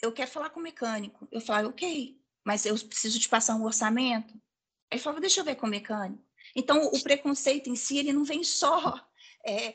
eu 0.00 0.12
quero 0.12 0.30
falar 0.30 0.48
com 0.48 0.60
o 0.60 0.62
mecânico. 0.62 1.28
Eu 1.30 1.42
falava, 1.42 1.68
ok, 1.68 2.18
mas 2.42 2.64
eu 2.64 2.74
preciso 2.74 3.20
te 3.20 3.28
passar 3.28 3.54
um 3.54 3.64
orçamento. 3.64 4.32
Ele 4.90 5.02
falava, 5.02 5.20
deixa 5.20 5.40
eu 5.40 5.44
ver 5.44 5.56
com 5.56 5.66
o 5.66 5.70
mecânico. 5.70 6.24
Então, 6.56 6.86
o 6.86 7.02
preconceito 7.02 7.68
em 7.68 7.76
si, 7.76 7.98
ele 7.98 8.14
não 8.14 8.24
vem 8.24 8.42
só 8.42 8.98
é, 9.44 9.74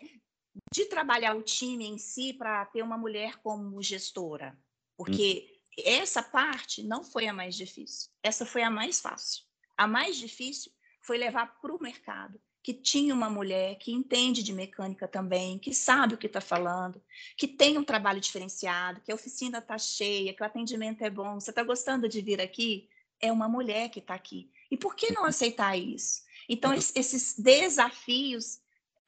de 0.73 0.85
trabalhar 0.85 1.35
o 1.35 1.43
time 1.43 1.85
em 1.85 1.97
si 1.97 2.33
para 2.33 2.65
ter 2.65 2.81
uma 2.81 2.97
mulher 2.97 3.37
como 3.37 3.81
gestora, 3.81 4.57
porque 4.97 5.47
hum. 5.77 5.81
essa 5.85 6.21
parte 6.21 6.83
não 6.83 7.03
foi 7.03 7.27
a 7.27 7.33
mais 7.33 7.55
difícil, 7.55 8.09
essa 8.23 8.45
foi 8.45 8.63
a 8.63 8.69
mais 8.69 8.99
fácil. 8.99 9.43
A 9.77 9.87
mais 9.87 10.17
difícil 10.17 10.71
foi 11.01 11.17
levar 11.17 11.59
para 11.61 11.73
o 11.73 11.81
mercado 11.81 12.39
que 12.61 12.73
tinha 12.73 13.13
uma 13.13 13.29
mulher 13.29 13.77
que 13.77 13.91
entende 13.91 14.43
de 14.43 14.53
mecânica 14.53 15.07
também, 15.07 15.57
que 15.57 15.73
sabe 15.73 16.13
o 16.13 16.17
que 16.17 16.27
está 16.27 16.41
falando, 16.41 17.01
que 17.37 17.47
tem 17.47 17.77
um 17.77 17.83
trabalho 17.83 18.19
diferenciado, 18.19 19.01
que 19.01 19.11
a 19.11 19.15
oficina 19.15 19.59
está 19.59 19.77
cheia, 19.77 20.33
que 20.33 20.43
o 20.43 20.45
atendimento 20.45 21.01
é 21.01 21.09
bom, 21.09 21.39
você 21.39 21.51
está 21.51 21.63
gostando 21.63 22.07
de 22.09 22.21
vir 22.21 22.41
aqui? 22.41 22.89
É 23.21 23.31
uma 23.31 23.47
mulher 23.47 23.89
que 23.89 23.99
está 23.99 24.13
aqui. 24.13 24.51
E 24.69 24.77
por 24.77 24.95
que 24.95 25.13
não 25.13 25.25
aceitar 25.25 25.77
isso? 25.77 26.21
Então, 26.47 26.73
esses 26.73 27.35
desafios 27.37 28.59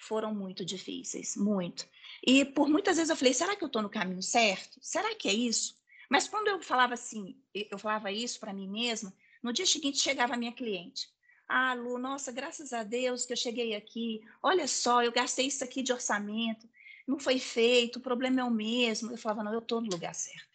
foram 0.01 0.34
muito 0.34 0.65
difíceis, 0.65 1.36
muito. 1.38 1.88
E 2.25 2.43
por 2.43 2.67
muitas 2.67 2.98
vezes 2.98 3.10
eu 3.10 3.15
falei, 3.15 3.34
será 3.34 3.55
que 3.55 3.63
eu 3.63 3.67
estou 3.67 3.81
no 3.81 3.89
caminho 3.89 4.22
certo? 4.22 4.79
Será 4.81 5.15
que 5.15 5.29
é 5.29 5.34
isso? 5.34 5.79
Mas 6.10 6.27
quando 6.27 6.48
eu 6.48 6.62
falava 6.62 6.96
assim, 6.96 7.38
eu 7.53 7.77
falava 7.77 8.12
isso 8.12 8.39
para 8.39 8.53
mim 8.53 8.67
mesma, 8.67 9.13
no 9.41 9.53
dia 9.53 9.65
seguinte 9.65 10.00
chegava 10.00 10.34
a 10.34 10.38
minha 10.38 10.51
cliente. 10.51 11.08
Ah, 11.48 11.74
Lu, 11.74 11.98
nossa, 11.98 12.31
graças 12.31 12.74
a 12.74 12.84
Deus 12.84 13.25
que 13.25 13.34
eu 13.34 13.38
cheguei 13.38 13.75
aqui. 13.75 14.22
Olha 14.41 14.67
só, 14.67 15.03
eu 15.03 15.12
gastei 15.12 15.48
isso 15.48 15.63
aqui 15.63 15.84
de 15.84 15.93
orçamento, 15.93 16.67
não 17.08 17.20
foi 17.20 17.39
feito, 17.39 17.98
o 17.98 18.01
problema 18.01 18.41
é 18.41 18.43
o 18.43 18.51
mesmo. 18.51 19.12
Eu 19.12 19.17
falava, 19.17 19.43
não, 19.43 19.53
eu 19.53 19.60
estou 19.60 19.81
no 19.81 19.89
lugar 19.89 20.15
certo. 20.15 20.50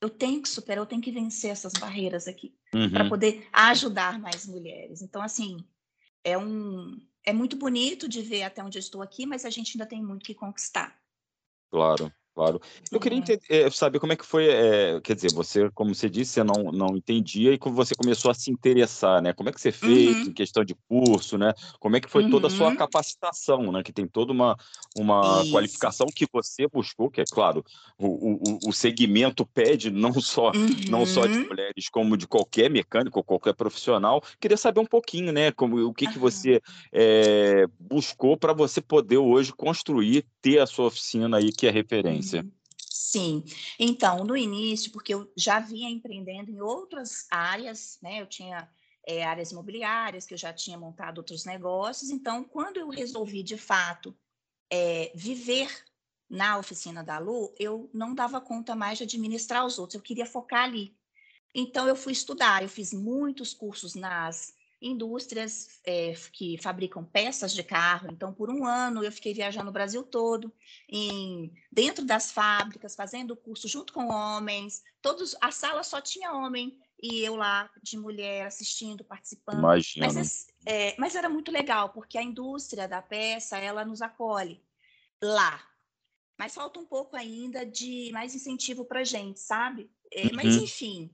Eu 0.00 0.10
tenho 0.10 0.42
que 0.42 0.48
superar, 0.48 0.82
eu 0.82 0.86
tenho 0.86 1.02
que 1.02 1.10
vencer 1.10 1.50
essas 1.50 1.72
barreiras 1.74 2.26
aqui 2.26 2.54
uhum. 2.74 2.90
para 2.90 3.08
poder 3.08 3.46
ajudar 3.52 4.18
mais 4.18 4.46
mulheres. 4.46 5.02
Então, 5.02 5.22
assim, 5.22 5.64
é 6.24 6.36
um, 6.36 6.98
é 7.30 7.32
muito 7.32 7.56
bonito 7.56 8.08
de 8.08 8.20
ver 8.22 8.42
até 8.42 8.62
onde 8.62 8.76
eu 8.76 8.80
estou 8.80 9.02
aqui, 9.02 9.24
mas 9.24 9.44
a 9.44 9.50
gente 9.50 9.76
ainda 9.76 9.86
tem 9.86 10.02
muito 10.02 10.24
que 10.24 10.34
conquistar. 10.34 11.00
Claro. 11.70 12.12
Claro. 12.34 12.60
Eu 12.90 13.00
queria 13.00 13.18
entender, 13.18 13.42
eh, 13.48 13.70
saber 13.70 13.98
como 13.98 14.12
é 14.12 14.16
que 14.16 14.24
foi, 14.24 14.46
é, 14.48 15.00
quer 15.02 15.14
dizer, 15.14 15.32
você, 15.32 15.68
como 15.74 15.94
você 15.94 16.08
disse, 16.08 16.32
você 16.32 16.44
não, 16.44 16.70
não 16.72 16.96
entendia 16.96 17.52
e 17.52 17.58
como 17.58 17.74
você 17.74 17.94
começou 17.94 18.30
a 18.30 18.34
se 18.34 18.50
interessar, 18.50 19.20
né? 19.20 19.32
Como 19.32 19.48
é 19.48 19.52
que 19.52 19.60
você 19.60 19.72
fez 19.72 20.16
uhum. 20.16 20.22
em 20.22 20.32
questão 20.32 20.64
de 20.64 20.74
curso, 20.88 21.36
né? 21.36 21.52
Como 21.80 21.96
é 21.96 22.00
que 22.00 22.08
foi 22.08 22.24
uhum. 22.24 22.30
toda 22.30 22.46
a 22.46 22.50
sua 22.50 22.68
uhum. 22.68 22.76
capacitação, 22.76 23.72
né? 23.72 23.82
Que 23.82 23.92
tem 23.92 24.06
toda 24.06 24.32
uma, 24.32 24.56
uma 24.96 25.44
qualificação 25.50 26.06
que 26.14 26.26
você 26.32 26.68
buscou, 26.68 27.10
que 27.10 27.20
é 27.20 27.24
claro, 27.30 27.64
o, 27.98 28.06
o, 28.06 28.58
o 28.68 28.72
segmento 28.72 29.44
pede 29.44 29.90
não 29.90 30.12
só, 30.20 30.52
uhum. 30.52 30.68
não 30.88 31.04
só 31.04 31.26
de 31.26 31.36
uhum. 31.36 31.48
mulheres, 31.48 31.88
como 31.90 32.16
de 32.16 32.28
qualquer 32.28 32.70
mecânico, 32.70 33.24
qualquer 33.24 33.54
profissional. 33.54 34.22
Queria 34.38 34.56
saber 34.56 34.80
um 34.80 34.86
pouquinho, 34.86 35.32
né? 35.32 35.50
Como, 35.50 35.84
o 35.84 35.92
que, 35.92 36.06
que 36.06 36.18
você 36.18 36.62
é, 36.92 37.66
buscou 37.78 38.36
para 38.36 38.52
você 38.52 38.80
poder 38.80 39.18
hoje 39.18 39.52
construir, 39.52 40.24
ter 40.40 40.60
a 40.60 40.66
sua 40.66 40.86
oficina 40.86 41.36
aí 41.36 41.50
que 41.52 41.66
é 41.66 41.70
referência. 41.70 42.19
Uhum. 42.20 42.52
Sim, 42.90 43.44
então, 43.78 44.24
no 44.24 44.36
início, 44.36 44.92
porque 44.92 45.14
eu 45.14 45.32
já 45.36 45.58
vinha 45.58 45.90
empreendendo 45.90 46.50
em 46.50 46.60
outras 46.60 47.26
áreas, 47.30 47.98
né? 48.02 48.20
Eu 48.20 48.26
tinha 48.26 48.68
é, 49.06 49.24
áreas 49.24 49.52
imobiliárias, 49.52 50.26
que 50.26 50.34
eu 50.34 50.38
já 50.38 50.52
tinha 50.52 50.78
montado 50.78 51.18
outros 51.18 51.44
negócios, 51.44 52.10
então, 52.10 52.44
quando 52.44 52.78
eu 52.78 52.88
resolvi, 52.88 53.42
de 53.42 53.56
fato, 53.56 54.16
é, 54.70 55.10
viver 55.14 55.68
na 56.28 56.58
oficina 56.58 57.02
da 57.02 57.18
Lu, 57.18 57.52
eu 57.58 57.90
não 57.92 58.14
dava 58.14 58.40
conta 58.40 58.76
mais 58.76 58.98
de 58.98 59.04
administrar 59.04 59.66
os 59.66 59.78
outros, 59.78 59.96
eu 59.96 60.02
queria 60.02 60.26
focar 60.26 60.64
ali. 60.64 60.96
Então, 61.54 61.88
eu 61.88 61.96
fui 61.96 62.12
estudar, 62.12 62.62
eu 62.62 62.68
fiz 62.68 62.92
muitos 62.92 63.52
cursos 63.52 63.94
nas 63.94 64.54
indústrias 64.80 65.80
é, 65.84 66.14
que 66.32 66.56
fabricam 66.58 67.04
peças 67.04 67.52
de 67.52 67.62
carro. 67.62 68.08
Então, 68.10 68.32
por 68.32 68.50
um 68.50 68.64
ano, 68.64 69.04
eu 69.04 69.12
fiquei 69.12 69.34
viajando 69.34 69.68
o 69.68 69.72
Brasil 69.72 70.02
todo, 70.02 70.52
em, 70.88 71.52
dentro 71.70 72.04
das 72.04 72.32
fábricas, 72.32 72.94
fazendo 72.94 73.36
curso 73.36 73.68
junto 73.68 73.92
com 73.92 74.08
homens. 74.08 74.82
Todos, 75.02 75.36
a 75.40 75.50
sala 75.50 75.82
só 75.82 76.00
tinha 76.00 76.32
homem 76.32 76.78
e 77.02 77.20
eu 77.20 77.36
lá 77.36 77.70
de 77.82 77.98
mulher 77.98 78.46
assistindo, 78.46 79.04
participando. 79.04 79.58
Imagina. 79.58 80.06
Mas, 80.06 80.46
é, 80.66 80.94
mas 80.98 81.14
era 81.14 81.28
muito 81.28 81.50
legal, 81.50 81.90
porque 81.90 82.16
a 82.16 82.22
indústria 82.22 82.88
da 82.88 83.02
peça, 83.02 83.58
ela 83.58 83.84
nos 83.84 84.00
acolhe 84.02 84.62
lá. 85.22 85.62
Mas 86.38 86.54
falta 86.54 86.80
um 86.80 86.86
pouco 86.86 87.16
ainda 87.16 87.66
de 87.66 88.10
mais 88.12 88.34
incentivo 88.34 88.84
para 88.84 89.04
gente, 89.04 89.40
sabe? 89.40 89.90
É, 90.10 90.24
uhum. 90.24 90.30
Mas, 90.34 90.56
enfim, 90.56 91.10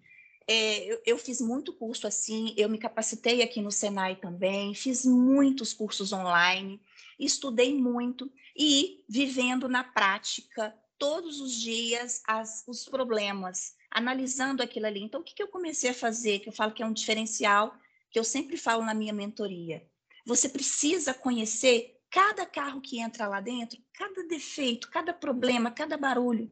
é, 0.47 0.85
eu, 0.85 1.03
eu, 1.05 1.19
fiz 1.19 1.41
muito 1.41 1.73
curso 1.73 2.07
assim, 2.07 2.55
eu 2.57 2.69
me 2.69 2.79
capacitei 2.79 3.43
aqui 3.43 3.61
no 3.61 3.73
Senai 3.73 4.17
também, 4.17 4.75
fiz 4.75 5.05
muitos 5.05 5.73
cursos 5.73 6.13
online, 6.13 6.81
estudei 7.19 7.75
muito 7.75 8.31
e 8.57 9.05
vivendo 9.09 9.69
na 9.69 9.83
prática 9.83 10.75
todos 10.99 11.41
os 11.41 11.53
dias 11.53 12.23
as, 12.27 12.65
os 12.67 12.85
problemas, 12.85 13.75
analisando 13.91 14.63
aquilo 14.63 14.87
ali. 14.87 15.03
Então, 15.03 15.21
o 15.21 15.25
que, 15.25 15.35
que 15.35 15.43
eu 15.43 15.49
comecei 15.49 15.91
a 15.91 15.95
fazer, 15.95 16.39
que 16.39 16.49
eu 16.49 16.53
falo 16.53 16.73
que 16.73 16.83
é 16.83 16.87
um 16.87 16.93
diferencial, 16.93 17.75
que 18.11 18.19
eu 18.19 18.25
sempre 18.25 18.57
falo 18.57 18.85
na 18.85 18.95
minha 18.95 19.13
mentoria? 19.13 19.87
Você 20.25 20.49
precisa 20.49 21.13
conhecer 21.13 22.01
cada 22.11 22.47
carro 22.47 22.81
que 22.81 23.01
entra 23.01 23.27
lá 23.27 23.41
dentro, 23.41 23.79
cada 23.93 24.27
defeito, 24.27 24.91
cada 24.91 25.13
problema, 25.13 25.71
cada 25.71 25.97
barulho. 25.97 26.51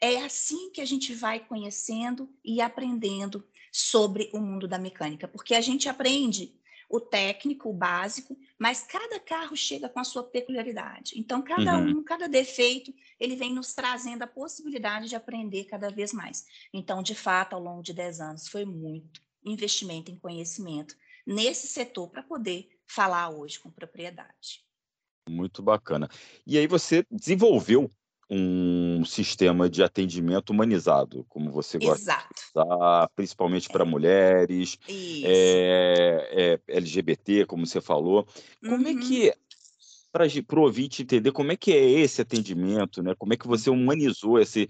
É 0.00 0.22
assim 0.22 0.70
que 0.70 0.80
a 0.80 0.84
gente 0.84 1.14
vai 1.14 1.40
conhecendo 1.40 2.28
e 2.44 2.60
aprendendo 2.60 3.46
sobre 3.72 4.30
o 4.32 4.40
mundo 4.40 4.66
da 4.68 4.78
mecânica, 4.78 5.28
porque 5.28 5.54
a 5.54 5.60
gente 5.60 5.88
aprende 5.88 6.54
o 6.88 7.00
técnico, 7.00 7.68
o 7.68 7.72
básico, 7.72 8.38
mas 8.58 8.82
cada 8.82 9.18
carro 9.18 9.56
chega 9.56 9.88
com 9.88 9.98
a 9.98 10.04
sua 10.04 10.22
peculiaridade. 10.22 11.18
Então, 11.18 11.42
cada 11.42 11.78
uhum. 11.78 11.98
um, 11.98 12.04
cada 12.04 12.28
defeito, 12.28 12.94
ele 13.18 13.34
vem 13.34 13.52
nos 13.52 13.74
trazendo 13.74 14.22
a 14.22 14.26
possibilidade 14.26 15.08
de 15.08 15.16
aprender 15.16 15.64
cada 15.64 15.90
vez 15.90 16.12
mais. 16.12 16.46
Então, 16.72 17.02
de 17.02 17.14
fato, 17.14 17.54
ao 17.54 17.62
longo 17.62 17.82
de 17.82 17.92
10 17.92 18.20
anos, 18.20 18.48
foi 18.48 18.64
muito 18.64 19.20
investimento 19.44 20.10
em 20.10 20.18
conhecimento 20.18 20.96
nesse 21.26 21.66
setor 21.66 22.08
para 22.08 22.22
poder 22.22 22.68
falar 22.86 23.30
hoje 23.30 23.58
com 23.58 23.70
propriedade. 23.70 24.64
Muito 25.28 25.60
bacana. 25.60 26.08
E 26.46 26.56
aí 26.56 26.68
você 26.68 27.04
desenvolveu 27.10 27.90
um 28.28 29.04
sistema 29.04 29.70
de 29.70 29.82
atendimento 29.82 30.50
humanizado, 30.50 31.24
como 31.28 31.50
você 31.50 31.78
gosta 31.78 32.02
Exato. 32.02 32.34
de 32.34 32.60
usar, 32.60 33.08
principalmente 33.14 33.68
para 33.68 33.84
mulheres, 33.84 34.78
é, 34.88 36.58
é, 36.68 36.76
LGBT, 36.76 37.46
como 37.46 37.66
você 37.66 37.80
falou. 37.80 38.26
Como 38.60 38.82
uhum. 38.84 38.88
é 38.88 38.94
que, 39.00 39.32
para 40.42 40.58
o 40.58 40.62
ouvinte 40.62 41.02
entender, 41.02 41.30
como 41.30 41.52
é 41.52 41.56
que 41.56 41.72
é 41.72 41.90
esse 42.00 42.20
atendimento, 42.20 43.02
né? 43.02 43.14
como 43.16 43.32
é 43.32 43.36
que 43.36 43.46
você 43.46 43.70
humanizou 43.70 44.40
esse 44.40 44.68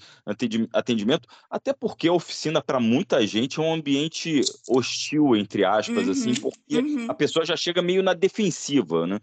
atendimento, 0.73 1.27
até 1.49 1.73
porque 1.73 2.09
a 2.09 2.13
oficina, 2.13 2.61
para 2.61 2.81
muita 2.81 3.27
gente, 3.27 3.59
é 3.59 3.63
um 3.63 3.73
ambiente 3.73 4.41
hostil, 4.69 5.35
entre 5.35 5.65
aspas, 5.65 6.09
assim, 6.09 6.27
uhum. 6.27 6.33
assim, 6.33 6.41
porque 6.41 6.79
uhum. 6.79 7.07
a 7.09 7.15
pessoa 7.15 7.47
já 7.47 7.57
chega 7.57 7.81
meio 7.81 8.03
na 8.03 8.13
defensiva, 8.13 9.07
né? 9.07 9.19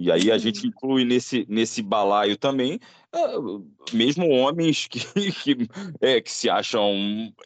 E 0.00 0.12
aí 0.12 0.30
a 0.30 0.38
gente 0.38 0.64
inclui 0.64 1.04
nesse, 1.04 1.44
nesse 1.48 1.82
balaio 1.82 2.36
também, 2.36 2.78
uh, 3.12 3.68
mesmo 3.92 4.28
homens 4.28 4.86
que, 4.86 5.00
que, 5.42 5.68
é, 6.00 6.20
que, 6.20 6.30
se 6.30 6.48
acham 6.48 6.94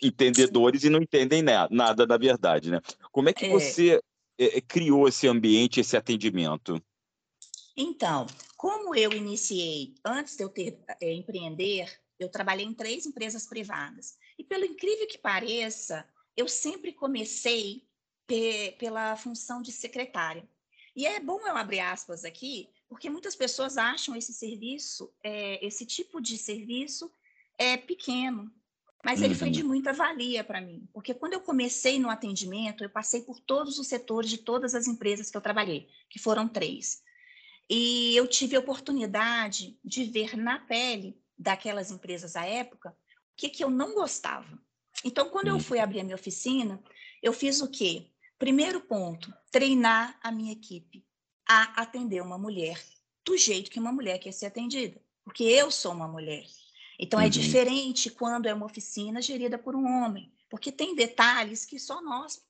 entendedores 0.03 0.85
e 0.85 0.91
não 0.91 1.01
entendem 1.01 1.41
nada, 1.41 1.75
nada 1.75 2.07
da 2.07 2.19
verdade, 2.19 2.71
né? 2.71 2.79
Como 3.11 3.31
é 3.31 3.33
que 3.33 3.47
é. 3.47 3.49
você 3.49 4.03
é, 4.39 4.61
criou 4.61 5.09
esse 5.09 5.27
ambiente, 5.27 5.81
esse 5.81 5.97
atendimento? 5.97 6.79
Então, 7.75 8.27
como 8.55 8.95
eu 8.95 9.15
iniciei, 9.15 9.95
antes 10.05 10.37
de 10.37 10.45
eu 10.45 10.51
ter 10.51 10.79
é, 11.01 11.11
empreender, 11.11 11.91
eu 12.19 12.29
trabalhei 12.29 12.67
em 12.67 12.75
três 12.75 13.07
empresas 13.07 13.47
privadas. 13.47 14.19
E 14.39 14.45
pelo 14.45 14.67
incrível 14.67 15.07
que 15.07 15.17
pareça, 15.17 16.07
eu 16.37 16.47
sempre 16.47 16.93
comecei 16.93 17.83
pe 18.27 18.73
pela 18.79 19.17
função 19.17 19.63
de 19.63 19.73
secretária. 19.73 20.47
E 20.95 21.07
é 21.07 21.19
bom 21.21 21.41
eu 21.47 21.57
abrir 21.57 21.81
aspas 21.81 22.25
aqui, 22.25 22.69
porque 22.89 23.09
muitas 23.09 23.35
pessoas 23.35 23.79
acham 23.79 24.15
esse 24.15 24.33
serviço, 24.33 25.13
é, 25.23 25.65
esse 25.65 25.87
tipo 25.87 26.21
de 26.21 26.37
serviço, 26.37 27.11
é 27.59 27.77
pequeno, 27.77 28.53
mas 29.05 29.19
uhum. 29.19 29.27
ele 29.27 29.35
foi 29.35 29.51
de 29.51 29.63
uhum. 29.63 29.69
muita 29.69 29.93
valia 29.93 30.45
para 30.45 30.61
mim, 30.61 30.87
porque 30.93 31.15
quando 31.15 31.33
eu 31.33 31.41
comecei 31.41 31.99
no 31.99 32.11
atendimento, 32.11 32.85
eu 32.85 32.91
passei 32.91 33.23
por 33.23 33.41
todos 33.41 33.79
os 33.79 33.89
setores 33.89 34.31
de 34.31 34.39
todas 34.39 34.75
as 34.75 34.87
empresas 34.87 35.31
que 35.31 35.37
eu 35.37 35.41
trabalhei, 35.41 35.89
que 36.09 36.19
foram 36.19 36.47
três. 36.47 37.03
E 37.69 38.15
eu 38.17 38.29
tive 38.29 38.55
a 38.55 38.61
oportunidade 38.61 39.79
de 39.83 40.05
ver 40.05 40.37
na 40.37 40.59
pele 40.59 41.19
daquelas 41.39 41.91
empresas 41.91 42.37
à 42.37 42.45
época 42.45 42.91
o 42.91 43.37
que, 43.37 43.49
que 43.49 43.65
eu 43.65 43.71
não 43.71 43.95
gostava. 43.95 44.59
Então, 45.05 45.31
quando 45.31 45.49
eu 45.49 45.55
uhum. 45.55 45.61
fui 45.61 45.79
abrir 45.81 46.01
a 46.01 46.05
minha 46.05 46.15
oficina, 46.15 46.81
eu 47.23 47.33
fiz 47.33 47.61
o 47.61 47.69
quê? 47.69 48.12
Primeiro 48.43 48.81
ponto, 48.81 49.33
treinar 49.53 50.19
a 50.21 50.33
minha 50.33 50.53
equipe 50.53 51.07
a 51.49 51.81
atender 51.81 52.21
uma 52.21 52.37
mulher 52.37 52.77
do 53.25 53.39
jeito 53.39 53.71
que 53.71 53.79
uma 53.79 53.93
mulher 53.93 54.19
quer 54.19 54.33
ser 54.33 54.47
atendida, 54.47 55.01
porque 55.23 55.45
eu 55.45 55.71
sou 55.71 55.93
uma 55.93 56.09
mulher. 56.09 56.45
Então 56.99 57.21
é 57.21 57.23
uhum. 57.23 57.27
é 57.29 57.31
diferente 57.31 58.11
quando 58.11 58.47
é 58.47 58.53
uma 58.53 58.67
oficina 58.67 59.23
gerida 59.23 59.57
por 59.57 59.77
um 59.77 59.87
homem, 59.87 60.35
porque 60.51 60.73
tem 60.73 60.97
detalhes 60.97 61.65
que 61.65 61.79
só 61.79 62.03
nós 62.03 62.45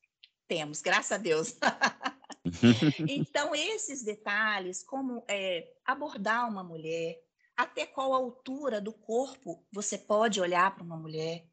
temos, 0.49 0.81
graças 0.81 1.13
a 1.13 1.19
Deus. 1.19 1.59
então 3.07 3.55
esses 3.55 4.03
detalhes, 4.03 4.83
como 4.83 5.23
é, 5.29 5.75
abordar 5.85 6.49
uma 6.49 6.65
mulher, 6.65 7.23
até 7.55 7.85
qual 7.85 8.15
altura 8.15 8.81
do 8.81 8.95
corpo 8.95 9.63
você 9.71 9.99
pode 9.99 10.41
olhar 10.41 10.75
para 10.75 10.85
uma 10.85 10.97
mulher, 10.97 11.47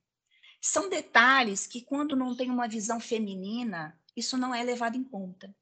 são 0.62 0.88
detalhes 0.88 1.68
que 1.68 1.82
quando 1.82 2.16
não 2.16 2.34
tem 2.34 2.50
uma 2.50 2.70
visão 2.70 3.02
feminina 3.02 3.99
isso 4.20 4.38
não 4.38 4.54
é 4.54 4.64
levado 4.64 4.96
em 4.96 5.04
conta. 5.04 5.54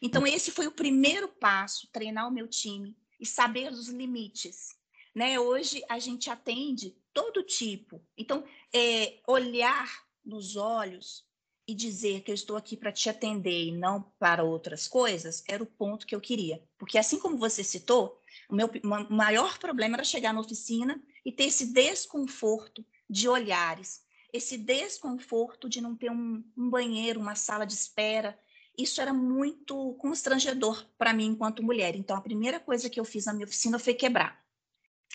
Então, 0.00 0.26
esse 0.26 0.50
foi 0.50 0.66
o 0.66 0.72
primeiro 0.72 1.28
passo, 1.28 1.88
treinar 1.92 2.28
o 2.28 2.32
meu 2.32 2.48
time 2.48 2.96
e 3.20 3.26
saber 3.26 3.70
os 3.72 3.88
limites. 3.88 4.76
Né? 5.14 5.38
Hoje, 5.38 5.82
a 5.88 5.98
gente 5.98 6.30
atende 6.30 6.96
todo 7.12 7.42
tipo. 7.42 8.00
Então, 8.16 8.44
é, 8.74 9.20
olhar 9.26 10.04
nos 10.24 10.56
olhos 10.56 11.24
e 11.66 11.74
dizer 11.74 12.22
que 12.22 12.30
eu 12.30 12.34
estou 12.34 12.56
aqui 12.56 12.76
para 12.76 12.90
te 12.90 13.08
atender 13.08 13.66
e 13.66 13.72
não 13.72 14.02
para 14.18 14.42
outras 14.42 14.88
coisas, 14.88 15.44
era 15.46 15.62
o 15.62 15.66
ponto 15.66 16.06
que 16.06 16.14
eu 16.14 16.20
queria. 16.20 16.62
Porque, 16.76 16.98
assim 16.98 17.18
como 17.18 17.38
você 17.38 17.62
citou, 17.62 18.20
o 18.48 18.54
meu 18.54 18.68
maior 19.08 19.58
problema 19.58 19.96
era 19.96 20.04
chegar 20.04 20.32
na 20.32 20.40
oficina 20.40 21.00
e 21.24 21.30
ter 21.30 21.44
esse 21.44 21.72
desconforto 21.72 22.84
de 23.08 23.28
olhares 23.28 24.01
esse 24.32 24.56
desconforto 24.56 25.68
de 25.68 25.80
não 25.80 25.94
ter 25.94 26.10
um, 26.10 26.42
um 26.56 26.70
banheiro, 26.70 27.20
uma 27.20 27.34
sala 27.34 27.66
de 27.66 27.74
espera. 27.74 28.38
Isso 28.76 29.00
era 29.00 29.12
muito 29.12 29.94
constrangedor 29.94 30.86
para 30.96 31.12
mim 31.12 31.26
enquanto 31.26 31.62
mulher. 31.62 31.94
Então, 31.94 32.16
a 32.16 32.22
primeira 32.22 32.58
coisa 32.58 32.88
que 32.88 32.98
eu 32.98 33.04
fiz 33.04 33.26
na 33.26 33.34
minha 33.34 33.44
oficina 33.44 33.78
foi 33.78 33.92
quebrar. 33.92 34.42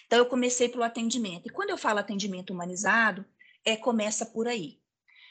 Então, 0.05 0.19
eu 0.19 0.27
comecei 0.27 0.69
pelo 0.69 0.83
atendimento. 0.83 1.47
E 1.47 1.51
quando 1.51 1.71
eu 1.71 1.77
falo 1.77 1.99
atendimento 1.99 2.53
humanizado, 2.53 3.25
é 3.65 3.75
começa 3.75 4.25
por 4.25 4.47
aí. 4.47 4.79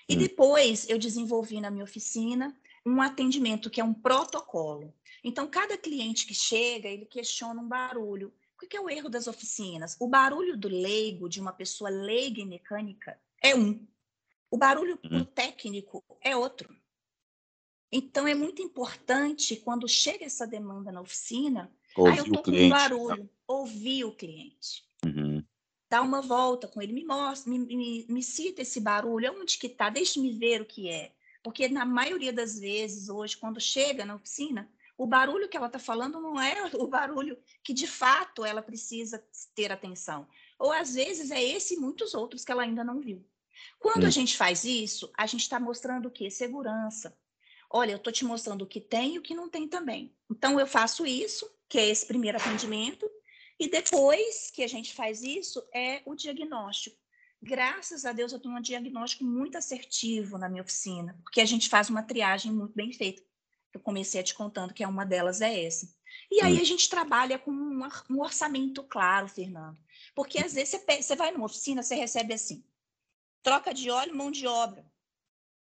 E 0.08 0.16
hum. 0.16 0.18
depois 0.18 0.88
eu 0.88 0.98
desenvolvi 0.98 1.60
na 1.60 1.70
minha 1.70 1.84
oficina 1.84 2.56
um 2.84 3.00
atendimento 3.00 3.70
que 3.70 3.80
é 3.80 3.84
um 3.84 3.94
protocolo. 3.94 4.92
Então, 5.22 5.46
cada 5.48 5.78
cliente 5.78 6.26
que 6.26 6.34
chega, 6.34 6.88
ele 6.88 7.06
questiona 7.06 7.60
um 7.60 7.68
barulho. 7.68 8.32
O 8.56 8.66
que 8.66 8.76
é 8.76 8.80
o 8.80 8.90
erro 8.90 9.08
das 9.08 9.28
oficinas? 9.28 9.96
O 10.00 10.08
barulho 10.08 10.56
do 10.56 10.68
leigo, 10.68 11.28
de 11.28 11.40
uma 11.40 11.52
pessoa 11.52 11.90
leiga 11.90 12.40
em 12.40 12.46
mecânica, 12.46 13.18
é 13.42 13.54
um. 13.54 13.86
O 14.50 14.56
barulho 14.56 14.98
uhum. 15.04 15.24
técnico 15.24 16.04
é 16.20 16.36
outro. 16.36 16.74
Então, 17.90 18.26
é 18.26 18.34
muito 18.34 18.62
importante, 18.62 19.56
quando 19.56 19.88
chega 19.88 20.24
essa 20.24 20.46
demanda 20.46 20.90
na 20.90 21.00
oficina, 21.00 21.72
ouvir 21.96 22.12
aí 22.12 22.18
eu 22.18 22.24
estou 22.24 22.42
com 22.42 22.50
um 22.50 22.68
barulho, 22.68 23.30
ouvir 23.46 24.04
o 24.04 24.12
cliente. 24.12 24.84
Uhum. 25.04 25.44
Dá 25.88 26.02
uma 26.02 26.20
volta 26.20 26.66
com 26.66 26.82
ele, 26.82 26.92
me 26.92 27.04
mostra, 27.04 27.50
me, 27.50 27.58
me, 27.58 28.06
me 28.08 28.22
cita 28.22 28.62
esse 28.62 28.80
barulho, 28.80 29.32
onde 29.40 29.56
que 29.56 29.68
está, 29.68 29.88
deixe-me 29.88 30.32
ver 30.32 30.60
o 30.60 30.66
que 30.66 30.88
é. 30.88 31.12
Porque 31.42 31.68
na 31.68 31.84
maioria 31.84 32.32
das 32.32 32.58
vezes, 32.58 33.08
hoje, 33.08 33.36
quando 33.36 33.60
chega 33.60 34.04
na 34.04 34.16
oficina, 34.16 34.68
o 34.98 35.06
barulho 35.06 35.48
que 35.48 35.56
ela 35.56 35.66
está 35.66 35.78
falando 35.78 36.20
não 36.20 36.40
é 36.40 36.54
o 36.74 36.86
barulho 36.88 37.38
que 37.62 37.72
de 37.72 37.86
fato 37.86 38.44
ela 38.44 38.62
precisa 38.62 39.24
ter 39.54 39.70
atenção. 39.70 40.26
Ou 40.58 40.72
às 40.72 40.94
vezes 40.94 41.30
é 41.30 41.42
esse 41.42 41.74
e 41.74 41.78
muitos 41.78 42.14
outros 42.14 42.44
que 42.44 42.52
ela 42.52 42.62
ainda 42.62 42.82
não 42.82 43.00
viu. 43.00 43.24
Quando 43.78 44.04
hum. 44.04 44.06
a 44.06 44.10
gente 44.10 44.36
faz 44.36 44.64
isso, 44.64 45.10
a 45.16 45.26
gente 45.26 45.42
está 45.42 45.58
mostrando 45.58 46.06
o 46.06 46.10
quê? 46.10 46.30
Segurança. 46.30 47.16
Olha, 47.70 47.92
eu 47.92 47.96
estou 47.96 48.12
te 48.12 48.24
mostrando 48.24 48.62
o 48.62 48.66
que 48.66 48.80
tem 48.80 49.14
e 49.14 49.18
o 49.18 49.22
que 49.22 49.34
não 49.34 49.48
tem 49.48 49.68
também. 49.68 50.14
Então, 50.30 50.58
eu 50.58 50.66
faço 50.66 51.04
isso, 51.04 51.50
que 51.68 51.78
é 51.78 51.88
esse 51.88 52.06
primeiro 52.06 52.38
atendimento, 52.38 53.10
e 53.58 53.68
depois 53.68 54.50
que 54.50 54.62
a 54.62 54.68
gente 54.68 54.94
faz 54.94 55.22
isso, 55.22 55.62
é 55.74 56.02
o 56.04 56.14
diagnóstico. 56.14 56.96
Graças 57.42 58.04
a 58.04 58.12
Deus, 58.12 58.32
eu 58.32 58.40
tenho 58.40 58.56
um 58.56 58.60
diagnóstico 58.60 59.24
muito 59.24 59.58
assertivo 59.58 60.38
na 60.38 60.48
minha 60.48 60.62
oficina, 60.62 61.18
porque 61.22 61.40
a 61.40 61.44
gente 61.44 61.68
faz 61.68 61.88
uma 61.88 62.02
triagem 62.02 62.52
muito 62.52 62.74
bem 62.74 62.92
feita. 62.92 63.22
Eu 63.72 63.80
comecei 63.80 64.20
a 64.20 64.24
te 64.24 64.34
contando 64.34 64.72
que 64.72 64.82
é 64.82 64.88
uma 64.88 65.04
delas 65.04 65.40
é 65.40 65.64
essa. 65.64 65.88
E 66.30 66.40
aí 66.40 66.56
hum. 66.56 66.60
a 66.60 66.64
gente 66.64 66.88
trabalha 66.88 67.38
com 67.38 67.52
um 67.52 68.20
orçamento 68.20 68.82
claro, 68.84 69.28
Fernando. 69.28 69.78
Porque 70.16 70.38
às 70.38 70.54
vezes 70.54 70.70
você, 70.70 71.02
você 71.02 71.14
vai 71.14 71.30
numa 71.30 71.44
oficina, 71.44 71.82
você 71.82 71.94
recebe 71.94 72.32
assim: 72.32 72.64
troca 73.42 73.72
de 73.74 73.90
óleo, 73.90 74.16
mão 74.16 74.30
de 74.30 74.46
obra, 74.46 74.90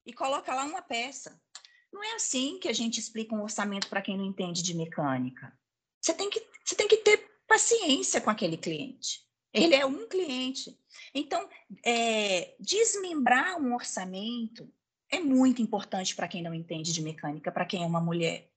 e 0.05 0.15
coloca 0.15 0.55
lá 0.55 0.65
uma 0.65 0.81
peça. 0.81 1.39
Não 1.93 2.03
é 2.03 2.15
assim 2.15 2.59
que 2.59 2.69
a 2.69 2.73
gente 2.73 2.99
explica 2.99 3.35
um 3.35 3.43
orçamento 3.43 3.89
para 3.89 4.01
quem 4.01 4.17
não 4.17 4.25
entende 4.25 4.63
de 4.63 4.75
mecânica. 4.75 5.53
Você 6.01 6.15
tem, 6.15 6.31
que, 6.31 6.43
você 6.65 6.75
tem 6.75 6.89
que 6.89 6.97
ter 6.99 7.19
paciência 7.47 8.21
com 8.21 8.31
aquele 8.31 8.57
cliente. 8.57 9.23
Ele 9.53 9.75
é 9.75 9.85
um 9.85 10.09
cliente. 10.09 10.79
Então, 11.13 11.47
é, 11.85 12.55
desmembrar 12.59 13.61
um 13.61 13.75
orçamento 13.75 14.73
é 15.11 15.19
muito 15.19 15.61
importante 15.61 16.15
para 16.15 16.29
quem 16.29 16.43
não 16.43 16.55
entende 16.55 16.93
de 16.93 17.03
mecânica, 17.03 17.53
para 17.53 17.67
quem 17.67 17.83
é 17.83 17.87
uma 17.87 18.01
mulher. 18.01 18.49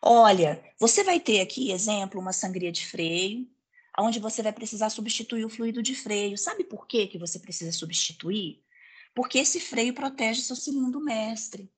Olha, 0.00 0.64
você 0.78 1.04
vai 1.04 1.20
ter 1.20 1.40
aqui, 1.40 1.72
exemplo, 1.72 2.20
uma 2.20 2.32
sangria 2.32 2.70
de 2.72 2.86
freio, 2.86 3.46
onde 3.98 4.18
você 4.18 4.42
vai 4.42 4.52
precisar 4.52 4.90
substituir 4.90 5.44
o 5.44 5.48
fluido 5.48 5.82
de 5.82 5.94
freio. 5.94 6.38
Sabe 6.38 6.64
por 6.64 6.86
quê 6.86 7.06
que 7.06 7.18
você 7.18 7.38
precisa 7.38 7.72
substituir? 7.72 8.62
Porque 9.14 9.38
esse 9.38 9.58
freio 9.60 9.94
protege 9.94 10.42
seu 10.42 10.56
cilindro 10.56 11.00
mestre. 11.00 11.70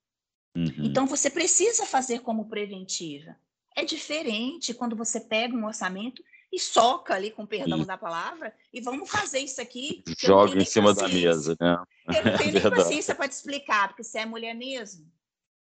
Uhum. 0.56 0.72
Então, 0.78 1.06
você 1.06 1.30
precisa 1.30 1.86
fazer 1.86 2.20
como 2.20 2.48
preventiva. 2.48 3.36
É 3.74 3.84
diferente 3.84 4.74
quando 4.74 4.94
você 4.94 5.18
pega 5.18 5.56
um 5.56 5.64
orçamento 5.64 6.22
e 6.52 6.58
soca 6.58 7.14
ali, 7.14 7.30
com 7.30 7.46
perdão 7.46 7.78
Sim. 7.78 7.86
da 7.86 7.96
palavra, 7.96 8.54
e 8.70 8.80
vamos 8.82 9.08
fazer 9.10 9.38
isso 9.38 9.60
aqui. 9.60 10.04
Joga 10.18 10.60
em 10.60 10.64
cima 10.66 10.92
da 10.92 11.08
mesa, 11.08 11.56
né? 11.58 11.82
Eu 12.06 12.24
não 12.24 12.36
tenho 12.36 12.52
nem 12.52 12.62
paciência 12.62 13.14
para 13.14 13.28
te 13.28 13.32
explicar, 13.32 13.88
porque 13.88 14.04
você 14.04 14.18
é 14.18 14.26
mulher 14.26 14.54
mesmo. 14.54 15.10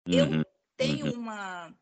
Uhum. 0.05 0.13
Eu 0.13 0.45
tenho 0.75 1.05
uhum. 1.05 1.19
uma, 1.19 1.73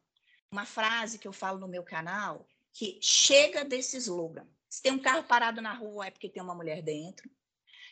uma 0.51 0.65
frase 0.65 1.17
que 1.17 1.27
eu 1.27 1.33
falo 1.33 1.57
no 1.57 1.67
meu 1.67 1.81
canal, 1.81 2.47
que 2.71 2.99
chega 3.01 3.65
desse 3.65 3.97
slogan. 3.97 4.45
Se 4.69 4.81
tem 4.81 4.91
um 4.91 4.99
carro 4.99 5.23
parado 5.23 5.61
na 5.61 5.73
rua, 5.73 6.07
é 6.07 6.11
porque 6.11 6.29
tem 6.29 6.43
uma 6.43 6.55
mulher 6.55 6.81
dentro. 6.81 7.29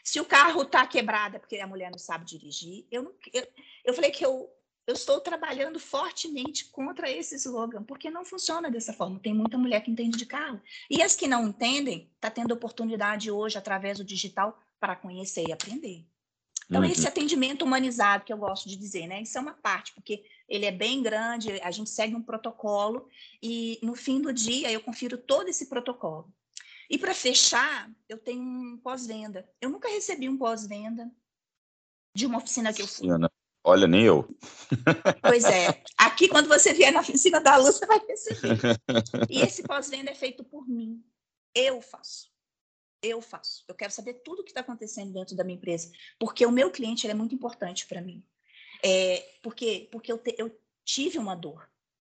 Se 0.03 0.19
o 0.19 0.25
carro 0.25 0.61
está 0.61 0.85
quebrado, 0.85 1.35
é 1.35 1.39
porque 1.39 1.57
a 1.57 1.67
mulher 1.67 1.91
não 1.91 1.97
sabe 1.97 2.25
dirigir. 2.25 2.85
Eu, 2.91 3.03
não, 3.03 3.13
eu, 3.33 3.47
eu 3.83 3.93
falei 3.93 4.11
que 4.11 4.25
eu 4.25 4.49
eu 4.87 4.93
estou 4.93 5.19
trabalhando 5.19 5.81
fortemente 5.81 6.63
contra 6.69 7.11
esse 7.11 7.35
slogan, 7.35 7.83
porque 7.83 8.09
não 8.09 8.23
funciona 8.23 8.71
dessa 8.71 8.93
forma. 8.93 9.19
Tem 9.19 9.33
muita 9.33 9.57
mulher 9.57 9.81
que 9.81 9.91
entende 9.91 10.17
de 10.17 10.25
carro. 10.25 10.61
E 10.89 11.03
as 11.03 11.13
que 11.13 11.27
não 11.27 11.49
entendem, 11.49 12.09
está 12.15 12.31
tendo 12.31 12.53
oportunidade 12.53 13.29
hoje, 13.29 13.57
através 13.57 13.97
do 13.97 14.05
digital, 14.05 14.57
para 14.79 14.95
conhecer 14.95 15.43
e 15.45 15.51
aprender. 15.51 16.05
Então, 16.69 16.81
uhum. 16.81 16.89
esse 16.89 17.05
atendimento 17.05 17.63
humanizado 17.63 18.23
que 18.23 18.31
eu 18.31 18.37
gosto 18.37 18.69
de 18.69 18.77
dizer, 18.77 19.07
né? 19.07 19.21
Isso 19.21 19.37
é 19.37 19.41
uma 19.41 19.53
parte, 19.53 19.93
porque 19.93 20.23
ele 20.47 20.65
é 20.65 20.71
bem 20.71 21.03
grande, 21.03 21.51
a 21.61 21.71
gente 21.71 21.89
segue 21.89 22.15
um 22.15 22.21
protocolo 22.21 23.09
e 23.41 23.79
no 23.83 23.93
fim 23.93 24.21
do 24.21 24.31
dia 24.31 24.71
eu 24.71 24.81
confiro 24.81 25.17
todo 25.17 25.49
esse 25.49 25.67
protocolo. 25.67 26.33
E 26.89 26.97
para 26.97 27.13
fechar, 27.13 27.89
eu 28.07 28.17
tenho 28.17 28.41
um 28.41 28.77
pós-venda. 28.77 29.49
Eu 29.61 29.69
nunca 29.69 29.89
recebi 29.89 30.29
um 30.29 30.37
pós-venda 30.37 31.11
de 32.15 32.25
uma 32.25 32.37
oficina 32.37 32.73
que 32.73 32.81
eu 32.81 32.87
fui. 32.87 33.07
Olha, 33.63 33.85
nem 33.85 34.03
eu. 34.05 34.25
Pois 35.21 35.43
é. 35.43 35.83
Aqui, 35.97 36.29
quando 36.29 36.47
você 36.47 36.73
vier 36.73 36.93
na 36.93 37.01
oficina 37.01 37.41
da 37.41 37.57
luz, 37.57 37.75
você 37.75 37.85
vai 37.85 37.99
receber. 37.99 38.57
E 39.29 39.41
esse 39.41 39.61
pós-venda 39.63 40.09
é 40.09 40.15
feito 40.15 40.43
por 40.43 40.67
mim. 40.67 41.03
Eu 41.53 41.81
faço. 41.81 42.31
Eu 43.01 43.21
faço. 43.21 43.65
Eu 43.67 43.75
quero 43.75 43.91
saber 43.91 44.15
tudo 44.23 44.39
o 44.39 44.43
que 44.43 44.51
está 44.51 44.61
acontecendo 44.61 45.11
dentro 45.11 45.35
da 45.35 45.43
minha 45.43 45.57
empresa, 45.57 45.91
porque 46.17 46.45
o 46.45 46.51
meu 46.51 46.71
cliente 46.71 47.07
é 47.07 47.13
muito 47.13 47.35
importante 47.35 47.85
para 47.85 48.01
mim. 48.01 48.23
É, 48.83 49.39
porque 49.43 49.89
porque 49.91 50.11
eu, 50.11 50.17
te, 50.17 50.35
eu 50.37 50.57
tive 50.85 51.17
uma 51.17 51.35
dor 51.35 51.69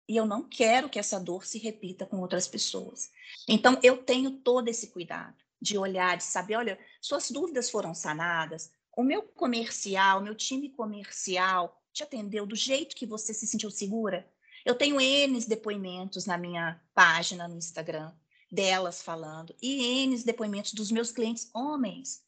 e 0.08 0.16
eu 0.16 0.26
não 0.26 0.44
quero 0.44 0.90
que 0.90 1.00
essa 1.00 1.20
dor 1.20 1.46
se 1.46 1.58
repita 1.58 2.06
com 2.06 2.20
outras 2.20 2.48
pessoas. 2.48 3.12
Então, 3.48 3.78
eu 3.84 3.98
tenho 3.98 4.32
todo 4.32 4.68
esse 4.70 4.88
cuidado 4.88 5.36
de 5.62 5.78
olhar, 5.78 6.18
de 6.18 6.24
saber, 6.24 6.56
olha, 6.56 6.80
suas 7.02 7.30
dúvidas 7.32 7.70
foram 7.70 7.94
sanadas, 7.94 8.72
o 8.96 9.04
meu 9.04 9.22
comercial, 9.22 10.22
meu 10.22 10.34
time 10.34 10.70
comercial 10.70 11.80
te 11.94 12.04
atendeu 12.04 12.46
do 12.46 12.56
jeito 12.56 12.96
que 12.96 13.06
você 13.06 13.34
se 13.34 13.46
sentiu 13.46 13.70
segura? 13.70 14.28
Eu 14.66 14.76
tenho 14.76 15.00
N 15.00 15.40
depoimentos 15.46 16.26
na 16.26 16.38
minha 16.38 16.82
página 16.94 17.48
no 17.48 17.58
Instagram 17.58 18.12
delas 18.52 19.02
falando 19.02 19.56
e 19.62 20.04
N 20.04 20.18
depoimentos 20.24 20.74
dos 20.74 20.92
meus 20.92 21.12
clientes 21.12 21.50
homens. 21.54 22.24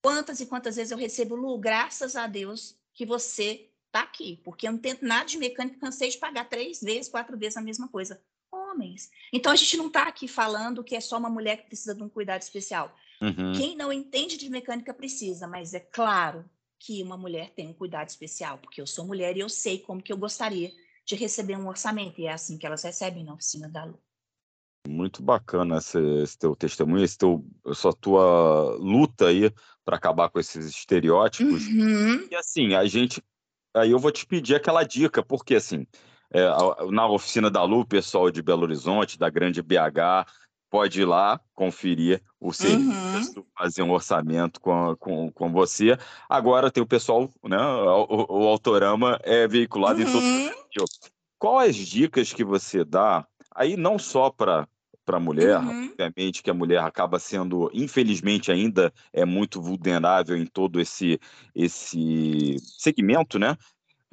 Quantas 0.00 0.40
e 0.40 0.46
quantas 0.46 0.76
vezes 0.76 0.92
eu 0.92 0.98
recebo, 0.98 1.34
Lu, 1.34 1.58
graças 1.58 2.16
a 2.16 2.26
Deus 2.26 2.76
que 2.92 3.04
você 3.04 3.70
está 3.94 4.00
aqui, 4.00 4.40
porque 4.44 4.66
eu 4.66 4.72
não 4.72 4.78
tento 4.78 5.04
nada 5.04 5.24
de 5.24 5.38
mecânica, 5.38 5.78
cansei 5.78 6.10
de 6.10 6.18
pagar 6.18 6.48
três 6.48 6.80
vezes, 6.80 7.08
quatro 7.08 7.38
vezes 7.38 7.56
a 7.56 7.62
mesma 7.62 7.86
coisa. 7.86 8.20
Homens. 8.50 9.10
Então 9.32 9.52
a 9.52 9.56
gente 9.56 9.76
não 9.76 9.86
está 9.86 10.08
aqui 10.08 10.26
falando 10.26 10.82
que 10.82 10.96
é 10.96 11.00
só 11.00 11.16
uma 11.16 11.30
mulher 11.30 11.58
que 11.58 11.66
precisa 11.66 11.94
de 11.94 12.02
um 12.02 12.08
cuidado 12.08 12.42
especial. 12.42 12.94
Uhum. 13.20 13.52
Quem 13.52 13.76
não 13.76 13.92
entende 13.92 14.36
de 14.36 14.50
mecânica 14.50 14.92
precisa, 14.92 15.46
mas 15.46 15.74
é 15.74 15.80
claro 15.80 16.44
que 16.78 17.02
uma 17.02 17.16
mulher 17.16 17.50
tem 17.54 17.68
um 17.68 17.72
cuidado 17.72 18.08
especial, 18.08 18.58
porque 18.58 18.80
eu 18.80 18.86
sou 18.86 19.06
mulher 19.06 19.36
e 19.36 19.40
eu 19.40 19.48
sei 19.48 19.78
como 19.78 20.02
que 20.02 20.12
eu 20.12 20.16
gostaria 20.16 20.72
de 21.06 21.14
receber 21.14 21.56
um 21.56 21.68
orçamento, 21.68 22.20
e 22.20 22.26
é 22.26 22.32
assim 22.32 22.58
que 22.58 22.66
elas 22.66 22.82
recebem 22.82 23.24
na 23.24 23.34
oficina 23.34 23.68
da 23.68 23.84
Lu. 23.84 23.98
Muito 24.86 25.22
bacana 25.22 25.78
esse, 25.78 25.98
esse 26.22 26.38
teu 26.38 26.54
testemunho, 26.54 27.04
esse 27.04 27.16
teu, 27.16 27.44
essa 27.66 27.90
tua 27.92 28.76
luta 28.76 29.28
aí 29.28 29.50
para 29.84 29.96
acabar 29.96 30.28
com 30.28 30.38
esses 30.38 30.66
estereótipos. 30.66 31.66
Uhum. 31.66 32.28
E 32.30 32.34
assim, 32.34 32.74
a 32.74 32.84
gente. 32.86 33.22
Aí 33.74 33.90
eu 33.90 33.98
vou 33.98 34.12
te 34.12 34.24
pedir 34.24 34.54
aquela 34.54 34.84
dica, 34.84 35.22
porque 35.22 35.56
assim, 35.56 35.86
é, 36.30 36.46
na 36.90 37.08
oficina 37.08 37.50
da 37.50 37.62
Lu, 37.64 37.84
pessoal 37.84 38.30
de 38.30 38.42
Belo 38.42 38.62
Horizonte, 38.62 39.18
da 39.18 39.28
grande 39.28 39.60
BH, 39.60 40.26
pode 40.70 41.02
ir 41.02 41.04
lá 41.04 41.40
conferir 41.54 42.20
o 42.40 42.52
serviço, 42.52 43.38
uhum. 43.38 43.46
fazer 43.56 43.82
um 43.82 43.92
orçamento 43.92 44.60
com, 44.60 44.96
com, 44.96 45.30
com 45.30 45.52
você. 45.52 45.96
Agora 46.28 46.70
tem 46.70 46.82
o 46.82 46.86
pessoal, 46.86 47.30
né? 47.44 47.56
O, 47.58 48.26
o 48.28 48.48
Autorama 48.48 49.18
é 49.22 49.46
veiculado 49.46 50.00
uhum. 50.00 50.08
em 50.08 50.12
todo 50.12 50.22
o 50.22 50.26
uhum. 50.26 50.44
Brasil. 50.46 50.84
Quais 51.38 51.70
as 51.70 51.86
dicas 51.86 52.32
que 52.32 52.42
você 52.42 52.84
dá 52.84 53.26
aí 53.54 53.76
não 53.76 53.98
só 53.98 54.30
para 54.30 54.66
para 55.04 55.18
a 55.18 55.20
mulher, 55.20 55.58
uhum. 55.58 55.90
obviamente 55.90 56.42
que 56.42 56.50
a 56.50 56.54
mulher 56.54 56.82
acaba 56.82 57.18
sendo, 57.18 57.70
infelizmente 57.72 58.50
ainda 58.50 58.92
é 59.12 59.24
muito 59.24 59.60
vulnerável 59.60 60.36
em 60.36 60.46
todo 60.46 60.80
esse 60.80 61.20
esse 61.54 62.56
segmento, 62.78 63.38
né? 63.38 63.56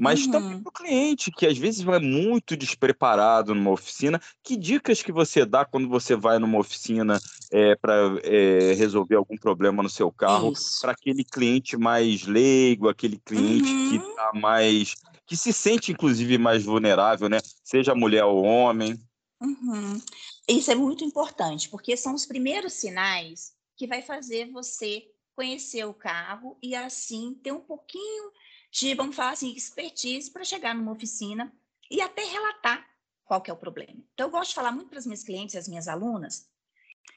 mas 0.01 0.25
uhum. 0.25 0.31
também 0.31 0.59
para 0.63 0.69
o 0.69 0.73
cliente, 0.73 1.29
que 1.29 1.45
às 1.45 1.55
vezes 1.55 1.83
vai 1.83 1.99
muito 1.99 2.57
despreparado 2.57 3.53
numa 3.53 3.69
oficina. 3.69 4.19
Que 4.43 4.57
dicas 4.57 5.03
que 5.03 5.11
você 5.11 5.45
dá 5.45 5.63
quando 5.63 5.87
você 5.87 6.15
vai 6.15 6.39
numa 6.39 6.57
oficina 6.57 7.19
é, 7.51 7.75
para 7.75 8.15
é, 8.23 8.73
resolver 8.73 9.13
algum 9.13 9.37
problema 9.37 9.83
no 9.83 9.89
seu 9.89 10.11
carro, 10.11 10.53
para 10.81 10.93
aquele 10.93 11.23
cliente 11.23 11.77
mais 11.77 12.25
leigo, 12.25 12.89
aquele 12.89 13.19
cliente 13.23 13.71
uhum. 13.71 13.89
que 13.89 13.95
está 13.97 14.31
mais. 14.33 14.95
que 15.27 15.37
se 15.37 15.53
sente, 15.53 15.91
inclusive, 15.91 16.35
mais 16.39 16.63
vulnerável, 16.63 17.29
né? 17.29 17.37
Seja 17.63 17.93
mulher 17.93 18.25
ou 18.25 18.43
homem. 18.43 18.99
Uhum. 19.41 19.99
Isso 20.47 20.71
é 20.71 20.75
muito 20.75 21.03
importante, 21.03 21.67
porque 21.67 21.97
são 21.97 22.13
os 22.13 22.25
primeiros 22.25 22.73
sinais 22.73 23.53
que 23.75 23.87
vai 23.87 24.03
fazer 24.03 24.51
você 24.51 25.11
conhecer 25.35 25.83
o 25.85 25.93
carro 25.93 26.57
e 26.61 26.75
assim 26.75 27.33
ter 27.41 27.51
um 27.51 27.59
pouquinho 27.59 28.31
de, 28.71 28.93
vamos 28.93 29.15
falar 29.15 29.31
assim, 29.31 29.51
expertise 29.53 30.29
para 30.29 30.43
chegar 30.43 30.75
numa 30.75 30.91
oficina 30.91 31.51
e 31.89 31.99
até 31.99 32.23
relatar 32.23 32.87
qual 33.25 33.41
que 33.41 33.49
é 33.49 33.53
o 33.53 33.57
problema. 33.57 34.03
Então, 34.13 34.27
eu 34.27 34.31
gosto 34.31 34.49
de 34.49 34.55
falar 34.55 34.71
muito 34.71 34.89
para 34.89 34.99
as 34.99 35.05
minhas 35.05 35.23
clientes, 35.23 35.55
as 35.55 35.67
minhas 35.67 35.87
alunas, 35.87 36.47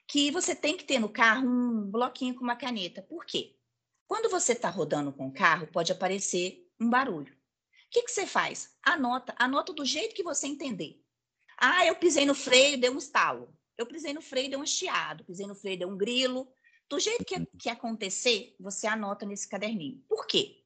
que 0.07 0.31
você 0.31 0.55
tem 0.55 0.77
que 0.77 0.85
ter 0.85 0.99
no 0.99 1.09
carro 1.09 1.47
um 1.47 1.91
bloquinho 1.91 2.35
com 2.35 2.43
uma 2.43 2.57
caneta. 2.57 3.03
Por 3.03 3.27
quê? 3.27 3.57
Quando 4.07 4.31
você 4.31 4.53
está 4.53 4.71
rodando 4.71 5.13
com 5.13 5.29
o 5.29 5.33
carro, 5.33 5.67
pode 5.67 5.93
aparecer 5.93 6.71
um 6.81 6.89
barulho. 6.89 7.33
O 7.33 7.37
que, 7.91 8.03
que 8.03 8.11
você 8.11 8.27
faz? 8.27 8.77
Anota, 8.83 9.35
anota 9.39 9.73
do 9.73 9.85
jeito 9.85 10.15
que 10.15 10.23
você 10.23 10.47
entender. 10.47 11.04
Ah, 11.59 11.87
eu 11.87 11.97
pisei 11.97 12.25
no 12.25 12.35
freio, 12.35 12.79
deu 12.79 12.93
um 12.93 12.99
estalo. 12.99 13.53
Eu 13.77 13.87
pisei 13.87 14.13
no 14.13 14.23
freio, 14.23 14.51
deu 14.51 14.61
um 14.61 14.67
chiado. 14.67 15.25
Pisei 15.25 15.47
no 15.47 15.55
freio, 15.55 15.79
deu 15.79 15.89
um 15.89 15.97
grilo. 15.97 16.49
Do 16.89 16.99
jeito 17.01 17.25
que, 17.25 17.47
que 17.59 17.69
acontecer, 17.69 18.55
você 18.61 18.87
anota 18.87 19.25
nesse 19.25 19.49
caderninho. 19.49 20.03
Por 20.09 20.27
quê? 20.27 20.65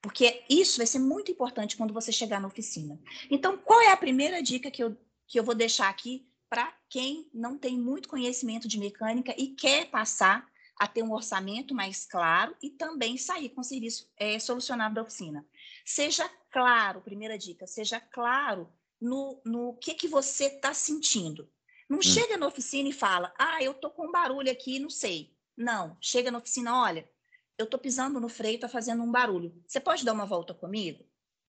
Porque 0.00 0.44
isso 0.50 0.76
vai 0.76 0.86
ser 0.86 0.98
muito 0.98 1.32
importante 1.32 1.76
quando 1.76 1.94
você 1.94 2.12
chegar 2.12 2.40
na 2.40 2.48
oficina. 2.48 3.00
Então, 3.30 3.56
qual 3.56 3.80
é 3.80 3.90
a 3.90 3.96
primeira 3.96 4.42
dica 4.42 4.70
que 4.70 4.84
eu, 4.84 4.96
que 5.26 5.38
eu 5.38 5.42
vou 5.42 5.54
deixar 5.54 5.88
aqui 5.88 6.28
para 6.48 6.72
quem 6.90 7.28
não 7.32 7.56
tem 7.56 7.78
muito 7.78 8.08
conhecimento 8.08 8.68
de 8.68 8.78
mecânica 8.78 9.34
e 9.38 9.48
quer 9.48 9.86
passar 9.90 10.46
a 10.78 10.86
ter 10.86 11.02
um 11.02 11.12
orçamento 11.12 11.74
mais 11.74 12.04
claro 12.04 12.54
e 12.62 12.68
também 12.68 13.16
sair 13.16 13.48
com 13.48 13.62
o 13.62 13.64
serviço 13.64 14.10
é, 14.18 14.38
solucionado 14.38 14.94
da 14.94 15.02
oficina? 15.02 15.44
Seja 15.84 16.28
claro, 16.50 17.00
primeira 17.00 17.38
dica, 17.38 17.66
seja 17.66 17.98
claro 17.98 18.70
no, 19.00 19.40
no 19.44 19.74
que, 19.74 19.94
que 19.94 20.08
você 20.08 20.46
está 20.46 20.72
sentindo. 20.72 21.50
Não 21.88 21.98
hum. 21.98 22.02
chega 22.02 22.36
na 22.36 22.46
oficina 22.46 22.88
e 22.88 22.92
fala, 22.92 23.32
ah, 23.38 23.62
eu 23.62 23.74
tô 23.74 23.90
com 23.90 24.10
barulho 24.10 24.50
aqui, 24.50 24.78
não 24.78 24.90
sei. 24.90 25.34
Não, 25.56 25.96
chega 26.00 26.30
na 26.30 26.38
oficina, 26.38 26.76
olha, 26.76 27.08
eu 27.56 27.64
estou 27.64 27.78
pisando 27.78 28.20
no 28.20 28.28
freio, 28.28 28.56
está 28.56 28.68
fazendo 28.68 29.02
um 29.02 29.10
barulho. 29.10 29.54
Você 29.66 29.78
pode 29.78 30.04
dar 30.04 30.12
uma 30.12 30.26
volta 30.26 30.52
comigo? 30.52 31.04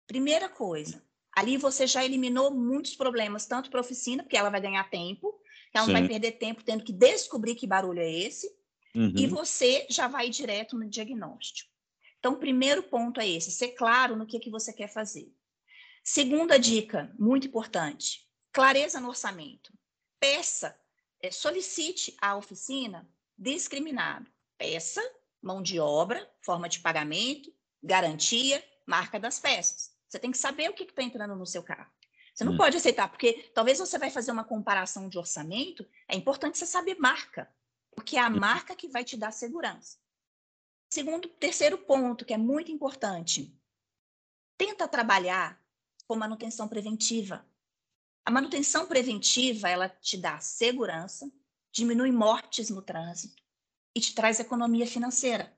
Primeira 0.05 0.47
coisa, 0.47 1.03
ali 1.35 1.57
você 1.57 1.87
já 1.87 2.03
eliminou 2.05 2.51
muitos 2.51 2.95
problemas, 2.95 3.45
tanto 3.45 3.69
para 3.69 3.79
a 3.79 3.81
oficina, 3.81 4.23
porque 4.23 4.37
ela 4.37 4.49
vai 4.49 4.61
ganhar 4.61 4.89
tempo, 4.89 5.33
ela 5.73 5.85
Sim. 5.85 5.91
não 5.91 5.99
vai 5.99 6.07
perder 6.07 6.33
tempo 6.33 6.63
tendo 6.63 6.83
que 6.83 6.93
descobrir 6.93 7.55
que 7.55 7.67
barulho 7.67 7.99
é 7.99 8.11
esse, 8.11 8.47
uhum. 8.95 9.13
e 9.15 9.27
você 9.27 9.87
já 9.89 10.07
vai 10.07 10.29
direto 10.29 10.77
no 10.77 10.87
diagnóstico. 10.87 11.71
Então, 12.19 12.33
o 12.33 12.39
primeiro 12.39 12.83
ponto 12.83 13.19
é 13.19 13.27
esse, 13.27 13.51
ser 13.51 13.69
claro 13.69 14.15
no 14.15 14.25
que, 14.25 14.39
que 14.39 14.49
você 14.49 14.73
quer 14.73 14.87
fazer. 14.87 15.31
Segunda 16.09 16.57
dica, 16.57 17.13
muito 17.19 17.47
importante, 17.47 18.25
clareza 18.53 18.97
no 18.97 19.09
orçamento. 19.09 19.73
Peça, 20.21 20.73
é, 21.21 21.29
solicite 21.29 22.15
à 22.21 22.37
oficina 22.37 23.05
discriminado. 23.37 24.31
Peça 24.57 25.01
mão 25.41 25.61
de 25.61 25.81
obra, 25.81 26.25
forma 26.39 26.69
de 26.69 26.79
pagamento, 26.79 27.53
garantia, 27.83 28.63
marca 28.85 29.19
das 29.19 29.37
peças. 29.37 29.91
Você 30.07 30.17
tem 30.17 30.31
que 30.31 30.37
saber 30.37 30.69
o 30.69 30.73
que 30.73 30.83
está 30.83 31.03
entrando 31.03 31.35
no 31.35 31.45
seu 31.45 31.61
carro. 31.61 31.91
Você 32.33 32.45
não 32.45 32.53
hum. 32.53 32.57
pode 32.57 32.77
aceitar, 32.77 33.09
porque 33.09 33.51
talvez 33.53 33.77
você 33.77 33.99
vai 33.99 34.09
fazer 34.09 34.31
uma 34.31 34.45
comparação 34.45 35.09
de 35.09 35.17
orçamento, 35.17 35.85
é 36.07 36.15
importante 36.15 36.57
você 36.57 36.65
saber 36.65 36.95
marca, 36.97 37.53
porque 37.91 38.15
é 38.15 38.21
a 38.21 38.29
hum. 38.29 38.39
marca 38.39 38.77
que 38.77 38.87
vai 38.87 39.03
te 39.03 39.17
dar 39.17 39.31
segurança. 39.31 39.97
Segundo, 40.89 41.27
terceiro 41.27 41.77
ponto, 41.77 42.23
que 42.23 42.33
é 42.33 42.37
muito 42.37 42.71
importante, 42.71 43.53
tenta 44.57 44.87
trabalhar 44.87 45.66
com 46.07 46.15
manutenção 46.15 46.67
preventiva. 46.67 47.45
A 48.25 48.31
manutenção 48.31 48.87
preventiva, 48.87 49.69
ela 49.69 49.89
te 49.89 50.17
dá 50.17 50.39
segurança, 50.39 51.31
diminui 51.71 52.11
mortes 52.11 52.69
no 52.69 52.81
trânsito 52.81 53.41
e 53.95 53.99
te 53.99 54.13
traz 54.15 54.39
economia 54.39 54.87
financeira. 54.87 55.53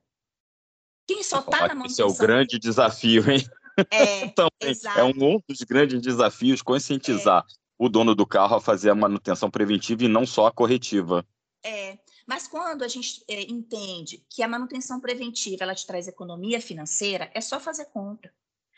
Quem 1.07 1.23
só 1.23 1.39
está 1.39 1.67
na 1.67 1.75
manutenção... 1.75 2.07
Esse 2.07 2.21
é 2.21 2.23
o 2.23 2.27
grande 2.27 2.59
desafio, 2.59 3.29
hein? 3.29 3.43
É, 3.91 4.33
exato. 4.69 4.99
é 4.99 5.03
um 5.03 5.41
dos 5.47 5.61
grandes 5.61 6.01
desafios 6.01 6.61
conscientizar 6.61 7.43
é. 7.47 7.53
o 7.77 7.89
dono 7.89 8.13
do 8.13 8.27
carro 8.27 8.55
a 8.55 8.61
fazer 8.61 8.89
a 8.89 8.95
manutenção 8.95 9.49
preventiva 9.49 10.03
e 10.03 10.07
não 10.07 10.25
só 10.25 10.47
a 10.47 10.51
corretiva. 10.51 11.25
É, 11.63 11.97
mas 12.27 12.47
quando 12.47 12.83
a 12.83 12.87
gente 12.87 13.23
é, 13.27 13.41
entende 13.41 14.23
que 14.29 14.43
a 14.43 14.47
manutenção 14.47 14.99
preventiva 14.99 15.63
ela 15.63 15.73
te 15.73 15.87
traz 15.87 16.07
economia 16.07 16.61
financeira, 16.61 17.31
é 17.33 17.41
só 17.41 17.59
fazer 17.59 17.85
conta. 17.85 18.31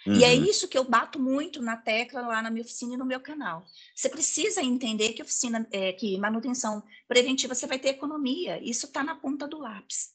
Uhum. 0.06 0.16
E 0.16 0.24
é 0.24 0.34
uhum. 0.34 0.46
isso 0.46 0.68
que 0.68 0.78
eu 0.78 0.84
bato 0.84 1.20
muito 1.20 1.62
na 1.62 1.78
tecla 1.78 2.22
lá 2.22 2.42
na 2.42 2.50
minha 2.50 2.64
oficina 2.64 2.94
e 2.94 2.98
no 2.98 3.06
meu 3.06 3.20
canal. 3.20 3.66
Você 3.96 4.10
precisa 4.10 4.62
entender 4.62 5.14
que 5.14 5.22
oficina, 5.22 5.68
é, 5.72 5.94
que 5.94 6.18
manutenção 6.18 6.84
preventiva 7.08 7.54
você 7.54 7.68
vai 7.68 7.78
ter 7.78 7.90
economia. 7.90 8.62
Isso 8.64 8.88
está 8.88 9.04
na 9.04 9.16
ponta 9.16 9.48
do 9.48 9.60
lápis. 9.60 10.14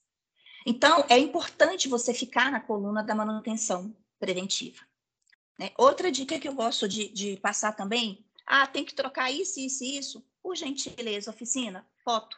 Então, 0.64 1.05
é 1.09 1.16
importante 1.16 1.88
você 1.88 2.12
ficar 2.12 2.51
na 2.51 2.59
coluna 2.59 3.03
da 3.03 3.14
manutenção 3.14 3.94
preventiva. 4.18 4.83
Né? 5.59 5.70
Outra 5.79 6.11
dica 6.11 6.38
que 6.38 6.49
eu 6.49 6.55
gosto 6.55 6.88
de, 6.88 7.09
de 7.09 7.37
passar 7.37 7.72
também, 7.72 8.27
ah, 8.44 8.66
tem 8.66 8.85
que 8.85 8.94
trocar 8.94 9.31
isso, 9.31 9.61
isso 9.61 9.85
e 9.85 9.96
isso. 9.96 10.25
Por 10.42 10.57
gentileza, 10.57 11.31
oficina, 11.31 11.87
foto. 12.05 12.37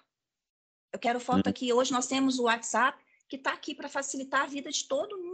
Eu 0.93 0.99
quero 0.99 1.21
foto 1.21 1.47
uhum. 1.47 1.51
aqui. 1.51 1.73
Hoje 1.73 1.93
nós 1.93 2.07
temos 2.07 2.39
o 2.39 2.45
WhatsApp 2.45 3.03
que 3.29 3.37
está 3.37 3.53
aqui 3.53 3.75
para 3.75 3.89
facilitar 3.89 4.43
a 4.43 4.47
vida 4.47 4.71
de 4.71 4.85
todo 4.85 5.19
mundo. 5.19 5.28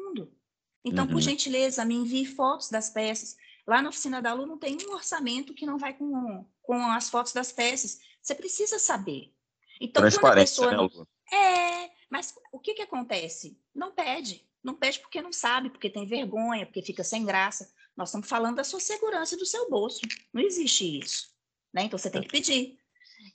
Então, 0.85 1.05
uhum. 1.07 1.13
por 1.13 1.21
gentileza, 1.21 1.85
me 1.85 1.95
envie 1.95 2.27
fotos 2.27 2.69
das 2.69 2.91
peças. 2.91 3.37
Lá 3.67 3.81
na 3.81 3.89
oficina 3.89 4.21
da 4.21 4.35
Lu 4.35 4.45
não 4.45 4.59
tem 4.59 4.77
um 4.87 4.93
orçamento 4.93 5.55
que 5.55 5.65
não 5.65 5.79
vai 5.79 5.95
com, 5.95 6.47
com 6.63 6.75
as 6.91 7.09
fotos 7.09 7.33
das 7.33 7.51
peças. 7.51 8.01
Você 8.21 8.35
precisa 8.35 8.79
saber. 8.79 9.33
Então, 9.81 10.03
quando 10.03 10.27
a 10.27 10.35
pessoa. 10.35 10.71
Né. 10.71 11.07
É, 11.33 11.91
mas 12.11 12.35
o 12.53 12.61
que, 12.61 12.75
que 12.75 12.83
acontece? 12.83 13.59
Não 13.75 13.93
pede. 13.93 14.47
Não 14.63 14.75
pede 14.75 15.01
porque 15.01 15.23
não 15.23 15.33
sabe, 15.33 15.71
porque 15.71 15.91
tem 15.91 16.07
vergonha, 16.07 16.67
porque 16.67 16.83
fica 16.83 17.03
sem 17.03 17.25
graça. 17.25 17.73
Nós 17.97 18.11
estamos 18.11 18.29
falando 18.29 18.57
da 18.57 18.65
sua 18.65 18.81
segurança 18.81 19.35
e 19.35 19.39
do 19.39 19.47
seu 19.47 19.71
bolso. 19.71 20.01
Não 20.33 20.43
existe 20.43 20.99
isso. 20.99 21.35
Né? 21.73 21.85
Então, 21.85 21.99
você 21.99 22.11
tem 22.11 22.23
que 22.23 22.29
pedir. 22.29 22.79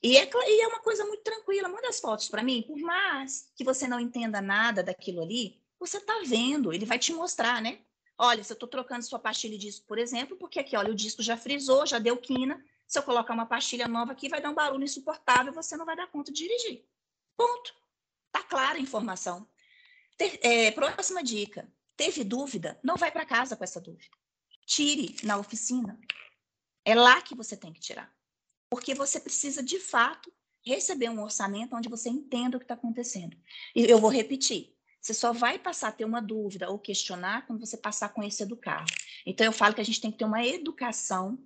E 0.04 0.18
é, 0.18 0.30
e 0.32 0.62
é 0.62 0.68
uma 0.68 0.80
coisa 0.80 1.04
muito 1.06 1.24
tranquila. 1.24 1.68
Manda 1.68 1.90
as 1.90 2.00
fotos 2.00 2.30
para 2.30 2.44
mim, 2.44 2.64
por 2.68 2.78
mais 2.78 3.52
que 3.56 3.64
você 3.64 3.88
não 3.88 4.00
entenda 4.00 4.42
nada 4.42 4.84
daquilo 4.84 5.22
ali, 5.24 5.59
você 5.80 5.98
está 5.98 6.22
vendo, 6.26 6.74
ele 6.74 6.86
vai 6.86 7.00
te 7.00 7.13
mostrar, 7.13 7.62
né? 7.62 7.80
Olha, 8.18 8.44
se 8.44 8.52
eu 8.52 8.56
estou 8.56 8.68
trocando 8.68 9.04
sua 9.04 9.20
pastilha 9.20 9.58
de 9.58 9.68
disco, 9.68 9.86
por 9.88 9.98
exemplo, 9.98 10.36
porque 10.36 10.60
aqui, 10.60 10.76
olha, 10.76 10.92
o 10.92 10.96
disco 10.96 11.24
já 11.24 11.38
frisou, 11.38 11.86
já 11.86 12.00
deu 12.00 12.18
quina. 12.18 12.63
Se 12.86 13.00
eu 13.00 13.04
colocar 13.04 13.34
uma 13.34 13.46
pastilha 13.46 13.88
nova 13.88 14.12
aqui, 14.12 14.28
vai 14.28 14.42
dar 14.42 14.50
um 14.50 14.56
barulho 14.56 14.84
insuportável, 14.84 15.54
você 15.54 15.78
não 15.78 15.86
vai 15.86 15.96
dar 15.96 16.08
conta 16.08 16.32
de 16.32 16.39
dirigir. 16.39 16.86
Ponto. 17.38 17.74
Está 18.28 18.46
clara 18.46 18.78
a 18.78 18.82
informação. 18.82 19.48
Ter, 20.18 20.39
é, 20.44 20.72
próxima 20.72 21.24
dica. 21.24 21.72
Teve 21.96 22.24
dúvida? 22.24 22.80
Não 22.84 22.96
vai 22.96 23.12
para 23.12 23.26
casa 23.26 23.56
com 23.56 23.63
essa 23.63 23.80
dúvida. 23.80 24.12
Tire 24.65 25.15
na 25.24 25.38
oficina. 25.38 26.00
É 26.84 26.94
lá 26.94 27.22
que 27.22 27.36
você 27.36 27.56
tem 27.56 27.72
que 27.72 27.80
tirar 27.80 28.13
porque 28.70 28.94
você 28.94 29.20
precisa, 29.20 29.63
de 29.63 29.80
fato, 29.80 30.32
receber 30.63 31.10
um 31.10 31.22
orçamento 31.22 31.76
onde 31.76 31.89
você 31.89 32.10
entenda 32.10 32.56
o 32.56 32.60
que 32.60 32.65
está 32.65 32.76
acontecendo. 32.76 33.36
E 33.76 33.84
eu 33.86 34.00
vou 34.00 34.12
repetir. 34.12 34.76
Você 35.02 35.14
só 35.14 35.32
vai 35.32 35.58
passar 35.58 35.90
a 35.90 35.92
ter 35.92 36.06
uma 36.06 36.22
dúvida 36.22 36.70
ou 36.70 36.78
questionar 36.78 37.48
quando 37.48 37.60
você 37.60 37.78
passar 37.78 38.08
a 38.08 38.10
conhecer 38.10 38.46
do 38.46 38.58
carro. 38.58 38.88
Então, 39.26 39.46
eu 39.46 39.54
falo 39.54 39.74
que 39.74 39.82
a 39.82 39.86
gente 39.86 40.02
tem 40.02 40.12
que 40.12 40.18
ter 40.18 40.26
uma 40.26 40.46
educação 40.46 41.40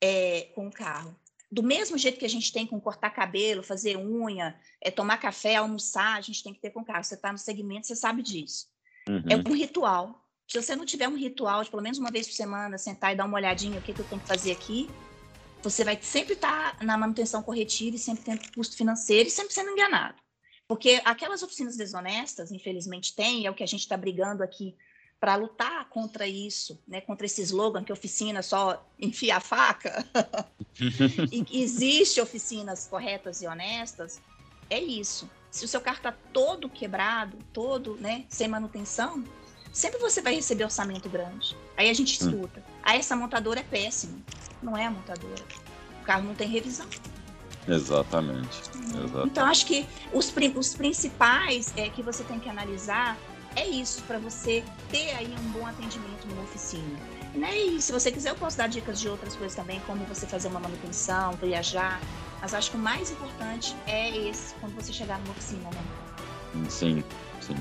é, 0.00 0.50
com 0.54 0.66
o 0.66 0.72
carro. 0.72 1.16
Do 1.50 1.62
mesmo 1.62 1.96
jeito 1.96 2.18
que 2.18 2.24
a 2.24 2.28
gente 2.28 2.52
tem 2.52 2.66
com 2.66 2.80
cortar 2.80 3.10
cabelo, 3.10 3.62
fazer 3.62 3.96
unha, 3.96 4.58
é, 4.80 4.90
tomar 4.90 5.18
café, 5.18 5.56
almoçar, 5.56 6.16
a 6.16 6.20
gente 6.20 6.42
tem 6.42 6.52
que 6.52 6.60
ter 6.60 6.70
com 6.70 6.80
o 6.80 6.84
carro. 6.84 7.04
Você 7.04 7.14
está 7.14 7.30
no 7.30 7.38
segmento, 7.38 7.86
você 7.86 7.94
sabe 7.94 8.22
disso. 8.22 8.66
Uhum. 9.08 9.22
É 9.28 9.36
um 9.36 9.54
ritual. 9.54 10.26
Se 10.48 10.60
você 10.60 10.74
não 10.74 10.84
tiver 10.84 11.08
um 11.08 11.16
ritual 11.16 11.62
de 11.62 11.70
pelo 11.70 11.82
menos 11.82 11.98
uma 11.98 12.10
vez 12.10 12.26
por 12.26 12.34
semana, 12.34 12.78
sentar 12.78 13.12
e 13.12 13.16
dar 13.16 13.24
uma 13.24 13.36
olhadinha 13.36 13.78
o 13.78 13.82
que, 13.82 13.92
que 13.92 14.00
eu 14.00 14.04
tenho 14.04 14.20
que 14.20 14.26
fazer 14.26 14.52
aqui, 14.52 14.90
você 15.62 15.84
vai 15.84 15.98
sempre 16.00 16.34
estar 16.34 16.76
tá 16.76 16.84
na 16.84 16.96
manutenção 16.96 17.42
corretiva 17.42 17.96
e 17.96 17.98
sempre 17.98 18.24
tendo 18.24 18.52
custo 18.52 18.76
financeiro 18.76 19.28
e 19.28 19.30
sempre 19.30 19.52
sendo 19.52 19.70
enganado. 19.70 20.16
Porque 20.68 21.00
aquelas 21.04 21.42
oficinas 21.42 21.76
desonestas, 21.76 22.50
infelizmente, 22.50 23.14
tem, 23.14 23.46
é 23.46 23.50
o 23.50 23.54
que 23.54 23.62
a 23.62 23.66
gente 23.66 23.80
está 23.80 23.96
brigando 23.96 24.42
aqui 24.42 24.76
para 25.20 25.36
lutar 25.36 25.88
contra 25.88 26.26
isso, 26.26 26.78
né? 26.86 27.00
contra 27.00 27.24
esse 27.24 27.40
slogan 27.42 27.82
que 27.82 27.92
oficina 27.92 28.42
só 28.42 28.86
enfia 28.98 29.36
a 29.36 29.40
faca. 29.40 30.04
e 31.32 31.62
existe 31.62 32.20
oficinas 32.20 32.86
corretas 32.86 33.40
e 33.42 33.46
honestas, 33.46 34.20
é 34.68 34.80
isso. 34.80 35.30
Se 35.50 35.64
o 35.64 35.68
seu 35.68 35.80
carro 35.80 35.98
está 35.98 36.12
todo 36.32 36.68
quebrado, 36.68 37.38
todo 37.52 37.96
né, 37.96 38.26
sem 38.28 38.46
manutenção, 38.46 39.24
sempre 39.72 39.98
você 40.00 40.20
vai 40.20 40.34
receber 40.34 40.64
orçamento 40.64 41.08
grande. 41.08 41.56
Aí 41.76 41.88
a 41.88 41.94
gente 41.94 42.22
hum. 42.22 42.28
escuta. 42.28 42.62
Ah, 42.82 42.96
essa 42.96 43.16
montadora 43.16 43.60
é 43.60 43.62
péssima 43.62 44.18
não 44.62 44.76
é 44.76 44.86
a 44.86 44.90
montadora. 44.90 45.44
O 46.02 46.04
carro 46.04 46.24
não 46.24 46.34
tem 46.34 46.48
revisão. 46.48 46.86
Exatamente. 47.68 48.62
Exatamente. 48.74 49.26
Então, 49.26 49.46
acho 49.46 49.66
que 49.66 49.86
os, 50.12 50.32
os 50.56 50.74
principais 50.74 51.72
é, 51.76 51.88
que 51.88 52.02
você 52.02 52.22
tem 52.24 52.38
que 52.38 52.48
analisar 52.48 53.16
é 53.56 53.66
isso, 53.66 54.02
para 54.02 54.18
você 54.18 54.62
ter 54.90 55.14
aí 55.16 55.34
um 55.40 55.50
bom 55.52 55.66
atendimento 55.66 56.28
numa 56.28 56.42
oficina. 56.42 56.98
Né? 57.34 57.56
E 57.56 57.82
se 57.82 57.90
você 57.90 58.12
quiser, 58.12 58.30
eu 58.30 58.34
posso 58.34 58.56
dar 58.56 58.68
dicas 58.68 59.00
de 59.00 59.08
outras 59.08 59.34
coisas 59.34 59.56
também, 59.56 59.80
como 59.86 60.04
você 60.04 60.26
fazer 60.26 60.48
uma 60.48 60.60
manutenção, 60.60 61.32
viajar. 61.32 62.00
Mas 62.40 62.52
acho 62.52 62.70
que 62.70 62.76
o 62.76 62.80
mais 62.80 63.10
importante 63.10 63.74
é 63.86 64.14
esse, 64.28 64.54
quando 64.56 64.74
você 64.74 64.92
chegar 64.92 65.18
numa 65.20 65.30
oficina, 65.30 65.68
né? 65.70 66.68
Sim, 66.68 67.02
sim. 67.40 67.56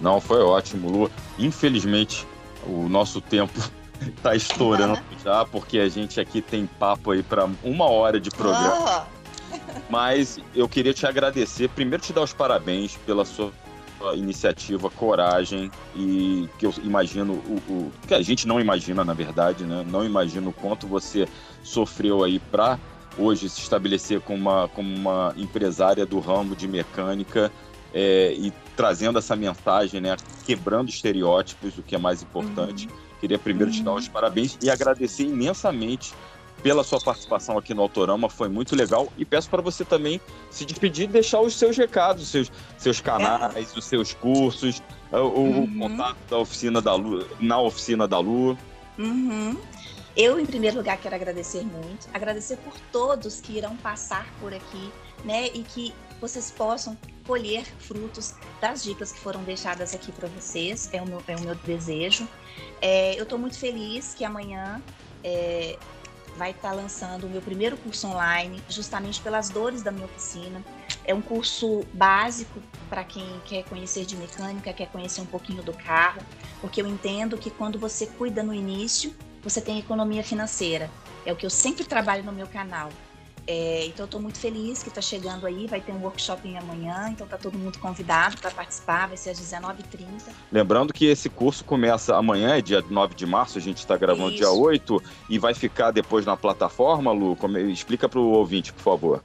Não, 0.00 0.20
foi 0.20 0.42
ótimo, 0.42 0.90
Lu. 0.90 1.10
Infelizmente, 1.38 2.26
o 2.66 2.88
nosso 2.88 3.20
tempo 3.20 3.58
tá 4.22 4.34
estourando 4.34 5.00
já, 5.24 5.44
porque 5.46 5.78
a 5.78 5.88
gente 5.88 6.20
aqui 6.20 6.42
tem 6.42 6.66
papo 6.66 7.12
aí 7.12 7.22
para 7.22 7.48
uma 7.62 7.86
hora 7.86 8.20
de 8.20 8.30
programa. 8.30 9.06
Mas 9.92 10.40
eu 10.54 10.66
queria 10.66 10.94
te 10.94 11.06
agradecer, 11.06 11.68
primeiro 11.68 12.02
te 12.02 12.14
dar 12.14 12.22
os 12.22 12.32
parabéns 12.32 12.96
pela 13.04 13.26
sua 13.26 13.52
iniciativa, 14.14 14.88
coragem 14.88 15.70
e 15.94 16.48
que 16.58 16.64
eu 16.64 16.72
imagino 16.82 17.34
o, 17.34 17.60
o, 17.70 17.92
que 18.08 18.14
a 18.14 18.22
gente 18.22 18.48
não 18.48 18.58
imagina 18.58 19.04
na 19.04 19.12
verdade, 19.12 19.64
né? 19.64 19.84
Não 19.86 20.02
imagino 20.02 20.48
o 20.48 20.52
quanto 20.54 20.86
você 20.86 21.28
sofreu 21.62 22.24
aí 22.24 22.38
para 22.38 22.78
hoje 23.18 23.50
se 23.50 23.60
estabelecer 23.60 24.22
como 24.22 24.38
uma, 24.38 24.66
como 24.68 24.96
uma 24.96 25.34
empresária 25.36 26.06
do 26.06 26.20
ramo 26.20 26.56
de 26.56 26.66
mecânica 26.66 27.52
é, 27.92 28.32
e 28.32 28.50
trazendo 28.74 29.18
essa 29.18 29.36
mensagem, 29.36 30.00
né? 30.00 30.16
Quebrando 30.46 30.88
estereótipos, 30.88 31.76
o 31.76 31.82
que 31.82 31.94
é 31.94 31.98
mais 31.98 32.22
importante. 32.22 32.88
Uhum 32.88 33.12
Queria 33.22 33.38
primeiro 33.38 33.70
te 33.70 33.84
dar 33.84 33.94
os 33.94 34.08
parabéns 34.08 34.58
e 34.60 34.68
agradecer 34.68 35.22
imensamente 35.22 36.12
pela 36.62 36.84
sua 36.84 37.00
participação 37.00 37.58
aqui 37.58 37.74
no 37.74 37.82
Autorama, 37.82 38.28
foi 38.28 38.48
muito 38.48 38.76
legal. 38.76 39.12
E 39.18 39.24
peço 39.24 39.50
para 39.50 39.60
você 39.60 39.84
também 39.84 40.20
se 40.50 40.64
despedir 40.64 41.04
e 41.04 41.12
deixar 41.12 41.40
os 41.40 41.54
seus 41.56 41.76
recados, 41.76 42.28
seus, 42.28 42.52
seus 42.78 43.00
canais, 43.00 43.74
é. 43.74 43.78
os 43.78 43.84
seus 43.84 44.14
cursos, 44.14 44.82
o, 45.10 45.16
uhum. 45.16 45.64
o, 45.64 45.78
contato 45.78 46.16
da 46.30 46.38
oficina 46.38 46.80
da 46.80 46.94
Lu, 46.94 47.26
na 47.40 47.60
oficina 47.60 48.06
da 48.06 48.18
Lu. 48.18 48.56
Uhum. 48.98 49.56
Eu, 50.16 50.38
em 50.38 50.46
primeiro 50.46 50.76
lugar, 50.76 50.98
quero 50.98 51.14
agradecer 51.14 51.62
muito, 51.62 52.06
agradecer 52.12 52.56
por 52.58 52.74
todos 52.92 53.40
que 53.40 53.56
irão 53.56 53.76
passar 53.78 54.26
por 54.40 54.52
aqui, 54.52 54.92
né? 55.24 55.46
E 55.48 55.62
que 55.62 55.94
vocês 56.20 56.50
possam 56.50 56.96
colher 57.26 57.64
frutos 57.78 58.34
das 58.60 58.84
dicas 58.84 59.10
que 59.10 59.18
foram 59.18 59.42
deixadas 59.42 59.94
aqui 59.94 60.12
para 60.12 60.28
vocês. 60.28 60.88
É 60.92 61.00
o 61.00 61.06
meu, 61.06 61.22
é 61.26 61.34
o 61.34 61.40
meu 61.40 61.54
desejo. 61.54 62.28
É, 62.80 63.18
eu 63.18 63.22
estou 63.22 63.38
muito 63.38 63.58
feliz 63.58 64.14
que 64.14 64.24
amanhã 64.24 64.82
é, 65.24 65.78
vai 66.36 66.52
estar 66.52 66.72
lançando 66.72 67.26
o 67.26 67.30
meu 67.30 67.42
primeiro 67.42 67.76
curso 67.76 68.06
online, 68.06 68.62
justamente 68.68 69.20
pelas 69.20 69.48
dores 69.48 69.82
da 69.82 69.90
minha 69.90 70.06
oficina. 70.06 70.62
É 71.04 71.14
um 71.14 71.22
curso 71.22 71.84
básico 71.92 72.62
para 72.88 73.04
quem 73.04 73.40
quer 73.44 73.64
conhecer 73.64 74.04
de 74.04 74.16
mecânica, 74.16 74.72
quer 74.72 74.86
conhecer 74.86 75.20
um 75.20 75.26
pouquinho 75.26 75.62
do 75.62 75.72
carro, 75.72 76.22
porque 76.60 76.80
eu 76.80 76.86
entendo 76.86 77.36
que 77.36 77.50
quando 77.50 77.78
você 77.78 78.06
cuida 78.06 78.42
no 78.42 78.54
início, 78.54 79.14
você 79.42 79.60
tem 79.60 79.78
economia 79.78 80.22
financeira. 80.22 80.90
É 81.26 81.32
o 81.32 81.36
que 81.36 81.44
eu 81.44 81.50
sempre 81.50 81.84
trabalho 81.84 82.22
no 82.22 82.32
meu 82.32 82.46
canal. 82.46 82.90
É, 83.46 83.86
então, 83.86 84.04
estou 84.04 84.20
muito 84.20 84.38
feliz 84.38 84.82
que 84.82 84.88
está 84.88 85.00
chegando 85.00 85.46
aí. 85.46 85.66
Vai 85.66 85.80
ter 85.80 85.92
um 85.92 86.02
workshop 86.02 86.56
amanhã, 86.56 87.08
então 87.10 87.24
está 87.24 87.36
todo 87.36 87.58
mundo 87.58 87.78
convidado 87.78 88.36
para 88.38 88.50
participar. 88.50 89.08
Vai 89.08 89.16
ser 89.16 89.30
às 89.30 89.40
19h30. 89.40 90.32
Lembrando 90.50 90.92
que 90.92 91.06
esse 91.06 91.28
curso 91.28 91.64
começa 91.64 92.16
amanhã, 92.16 92.56
é 92.56 92.60
dia 92.60 92.82
9 92.88 93.14
de 93.14 93.26
março, 93.26 93.58
a 93.58 93.60
gente 93.60 93.78
está 93.78 93.96
gravando 93.96 94.30
Isso. 94.30 94.38
dia 94.38 94.50
8, 94.50 95.02
e 95.28 95.38
vai 95.38 95.54
ficar 95.54 95.90
depois 95.90 96.24
na 96.24 96.36
plataforma, 96.36 97.10
Lu? 97.10 97.34
Como, 97.36 97.58
explica 97.58 98.08
para 98.08 98.20
o 98.20 98.30
ouvinte, 98.30 98.72
por 98.72 98.82
favor. 98.82 99.22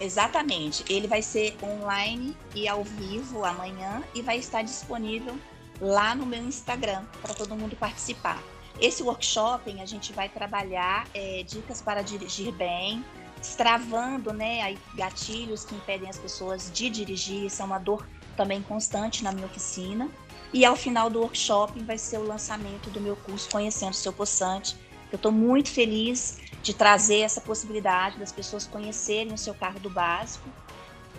Exatamente. 0.00 0.84
Ele 0.88 1.06
vai 1.06 1.22
ser 1.22 1.56
online 1.62 2.36
e 2.54 2.66
ao 2.66 2.82
vivo 2.82 3.44
amanhã 3.44 4.02
e 4.14 4.22
vai 4.22 4.38
estar 4.38 4.62
disponível 4.62 5.34
lá 5.80 6.14
no 6.14 6.26
meu 6.26 6.42
Instagram 6.42 7.02
para 7.20 7.34
todo 7.34 7.54
mundo 7.54 7.76
participar. 7.76 8.42
Esse 8.80 9.02
workshop 9.02 9.70
a 9.80 9.86
gente 9.86 10.12
vai 10.12 10.28
trabalhar 10.28 11.06
é, 11.14 11.44
dicas 11.44 11.80
para 11.80 12.02
dirigir 12.02 12.52
bem, 12.52 13.04
destravando 13.44 14.32
né, 14.32 14.74
gatilhos 14.94 15.66
que 15.66 15.74
impedem 15.74 16.08
as 16.08 16.18
pessoas 16.18 16.70
de 16.72 16.88
dirigir. 16.88 17.44
Isso 17.44 17.60
é 17.60 17.64
uma 17.64 17.78
dor 17.78 18.06
também 18.36 18.62
constante 18.62 19.22
na 19.22 19.32
minha 19.32 19.46
oficina. 19.46 20.08
E 20.52 20.64
ao 20.64 20.74
final 20.74 21.10
do 21.10 21.20
workshop 21.20 21.78
vai 21.82 21.98
ser 21.98 22.18
o 22.18 22.26
lançamento 22.26 22.88
do 22.88 23.00
meu 23.00 23.16
curso 23.16 23.50
Conhecendo 23.50 23.92
o 23.92 23.96
Seu 23.96 24.12
Poçante. 24.12 24.74
Eu 25.12 25.16
estou 25.16 25.30
muito 25.30 25.70
feliz 25.70 26.38
de 26.62 26.72
trazer 26.72 27.20
essa 27.20 27.40
possibilidade 27.40 28.18
das 28.18 28.32
pessoas 28.32 28.66
conhecerem 28.66 29.34
o 29.34 29.38
seu 29.38 29.54
carro 29.54 29.78
do 29.78 29.90
básico, 29.90 30.48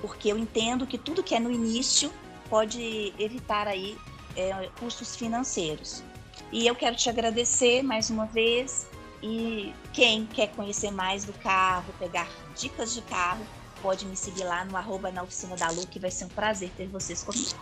porque 0.01 0.31
eu 0.31 0.37
entendo 0.37 0.87
que 0.87 0.97
tudo 0.97 1.21
que 1.21 1.35
é 1.35 1.39
no 1.39 1.51
início 1.51 2.11
pode 2.49 3.13
evitar 3.19 3.67
aí 3.67 3.95
é, 4.35 4.69
custos 4.79 5.15
financeiros. 5.15 6.03
E 6.51 6.65
eu 6.65 6.75
quero 6.75 6.95
te 6.95 7.07
agradecer 7.07 7.83
mais 7.83 8.09
uma 8.09 8.25
vez 8.25 8.87
e 9.21 9.73
quem 9.93 10.25
quer 10.25 10.47
conhecer 10.49 10.91
mais 10.91 11.25
do 11.25 11.33
carro, 11.33 11.93
pegar 11.99 12.27
dicas 12.55 12.93
de 12.93 13.01
carro, 13.01 13.45
pode 13.81 14.05
me 14.05 14.15
seguir 14.15 14.43
lá 14.43 14.65
no 14.65 14.75
arroba 14.75 15.11
na 15.11 15.23
oficina 15.23 15.55
da 15.55 15.69
Lu, 15.69 15.85
que 15.87 15.99
vai 15.99 16.11
ser 16.11 16.25
um 16.25 16.29
prazer 16.29 16.71
ter 16.75 16.87
vocês 16.87 17.23
comigo. 17.23 17.55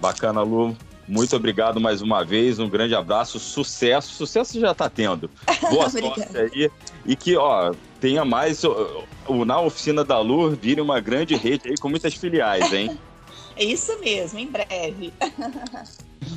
Bacana, 0.00 0.42
Lu. 0.42 0.76
Muito 1.06 1.34
obrigado 1.34 1.80
mais 1.80 2.02
uma 2.02 2.22
vez, 2.22 2.58
um 2.58 2.68
grande 2.68 2.94
abraço, 2.94 3.38
sucesso, 3.38 4.12
sucesso 4.12 4.60
já 4.60 4.72
está 4.72 4.90
tendo. 4.90 5.30
Boa 5.70 5.88
sorte 5.88 6.36
aí 6.36 6.70
e 7.06 7.16
que, 7.16 7.34
ó, 7.34 7.72
tenha 7.98 8.26
mais 8.26 8.62
o, 8.62 9.06
na 9.46 9.58
oficina 9.58 10.04
da 10.04 10.20
Lu 10.20 10.50
vire 10.50 10.82
uma 10.82 11.00
grande 11.00 11.34
rede 11.34 11.70
aí 11.70 11.76
com 11.78 11.88
muitas 11.88 12.12
filiais, 12.12 12.70
hein? 12.74 12.98
É 13.56 13.64
isso 13.64 13.98
mesmo, 14.00 14.38
em 14.38 14.46
breve. 14.46 15.12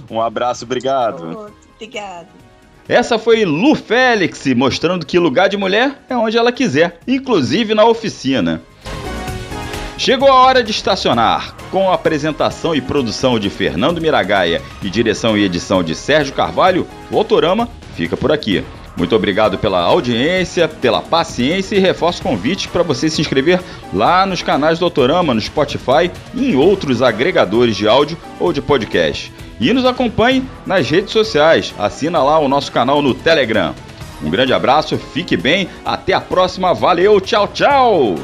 Um 0.10 0.22
abraço, 0.22 0.64
obrigado. 0.64 1.54
obrigado. 1.76 2.30
Essa 2.88 3.18
foi 3.20 3.46
Lu 3.46 3.76
Félix, 3.76 4.46
mostrando 4.56 5.06
que 5.06 5.20
lugar 5.20 5.48
de 5.50 5.58
mulher 5.58 6.04
é 6.10 6.16
onde 6.16 6.38
ela 6.38 6.52
quiser, 6.52 7.00
inclusive 7.08 7.74
na 7.74 7.86
oficina. 7.86 8.62
Chegou 9.98 10.30
a 10.30 10.36
hora 10.36 10.64
de 10.64 10.72
estacionar. 10.72 11.56
Com 11.70 11.90
a 11.90 11.94
apresentação 11.94 12.76
e 12.76 12.82
produção 12.82 13.40
de 13.40 13.50
Fernando 13.50 14.02
Miragaia 14.02 14.62
e 14.82 14.90
direção 14.90 15.38
e 15.38 15.44
edição 15.44 15.84
de 15.84 15.94
Sérgio 15.94 16.34
Carvalho, 16.34 16.88
o 17.10 17.18
Autorama 17.18 17.70
fica 17.96 18.18
por 18.18 18.32
aqui. 18.32 18.64
Muito 18.98 19.16
obrigado 19.16 19.58
pela 19.58 19.80
audiência, 19.80 20.68
pela 20.68 21.02
paciência 21.02 21.76
e 21.76 21.80
reforço 21.80 22.20
o 22.20 22.24
convite 22.24 22.68
para 22.68 22.84
você 22.84 23.10
se 23.10 23.22
inscrever 23.22 23.62
lá 23.94 24.26
nos 24.26 24.42
canais 24.42 24.80
do 24.80 24.86
Autorama, 24.86 25.34
no 25.34 25.40
Spotify 25.40 26.12
e 26.34 26.52
em 26.52 26.56
outros 26.56 27.02
agregadores 27.02 27.78
de 27.78 27.88
áudio 27.88 28.18
ou 28.40 28.52
de 28.52 28.62
podcast. 28.62 29.32
E 29.62 29.72
nos 29.72 29.86
acompanhe 29.86 30.44
nas 30.66 30.90
redes 30.90 31.12
sociais. 31.12 31.74
Assina 31.78 32.24
lá 32.24 32.40
o 32.40 32.48
nosso 32.48 32.72
canal 32.72 33.00
no 33.00 33.14
Telegram. 33.14 33.76
Um 34.24 34.30
grande 34.30 34.54
abraço, 34.54 34.98
fique 34.98 35.38
bem, 35.38 35.70
até 35.86 36.14
a 36.14 36.22
próxima, 36.22 36.74
valeu, 36.74 37.22
tchau, 37.22 37.48
tchau! 37.48 38.16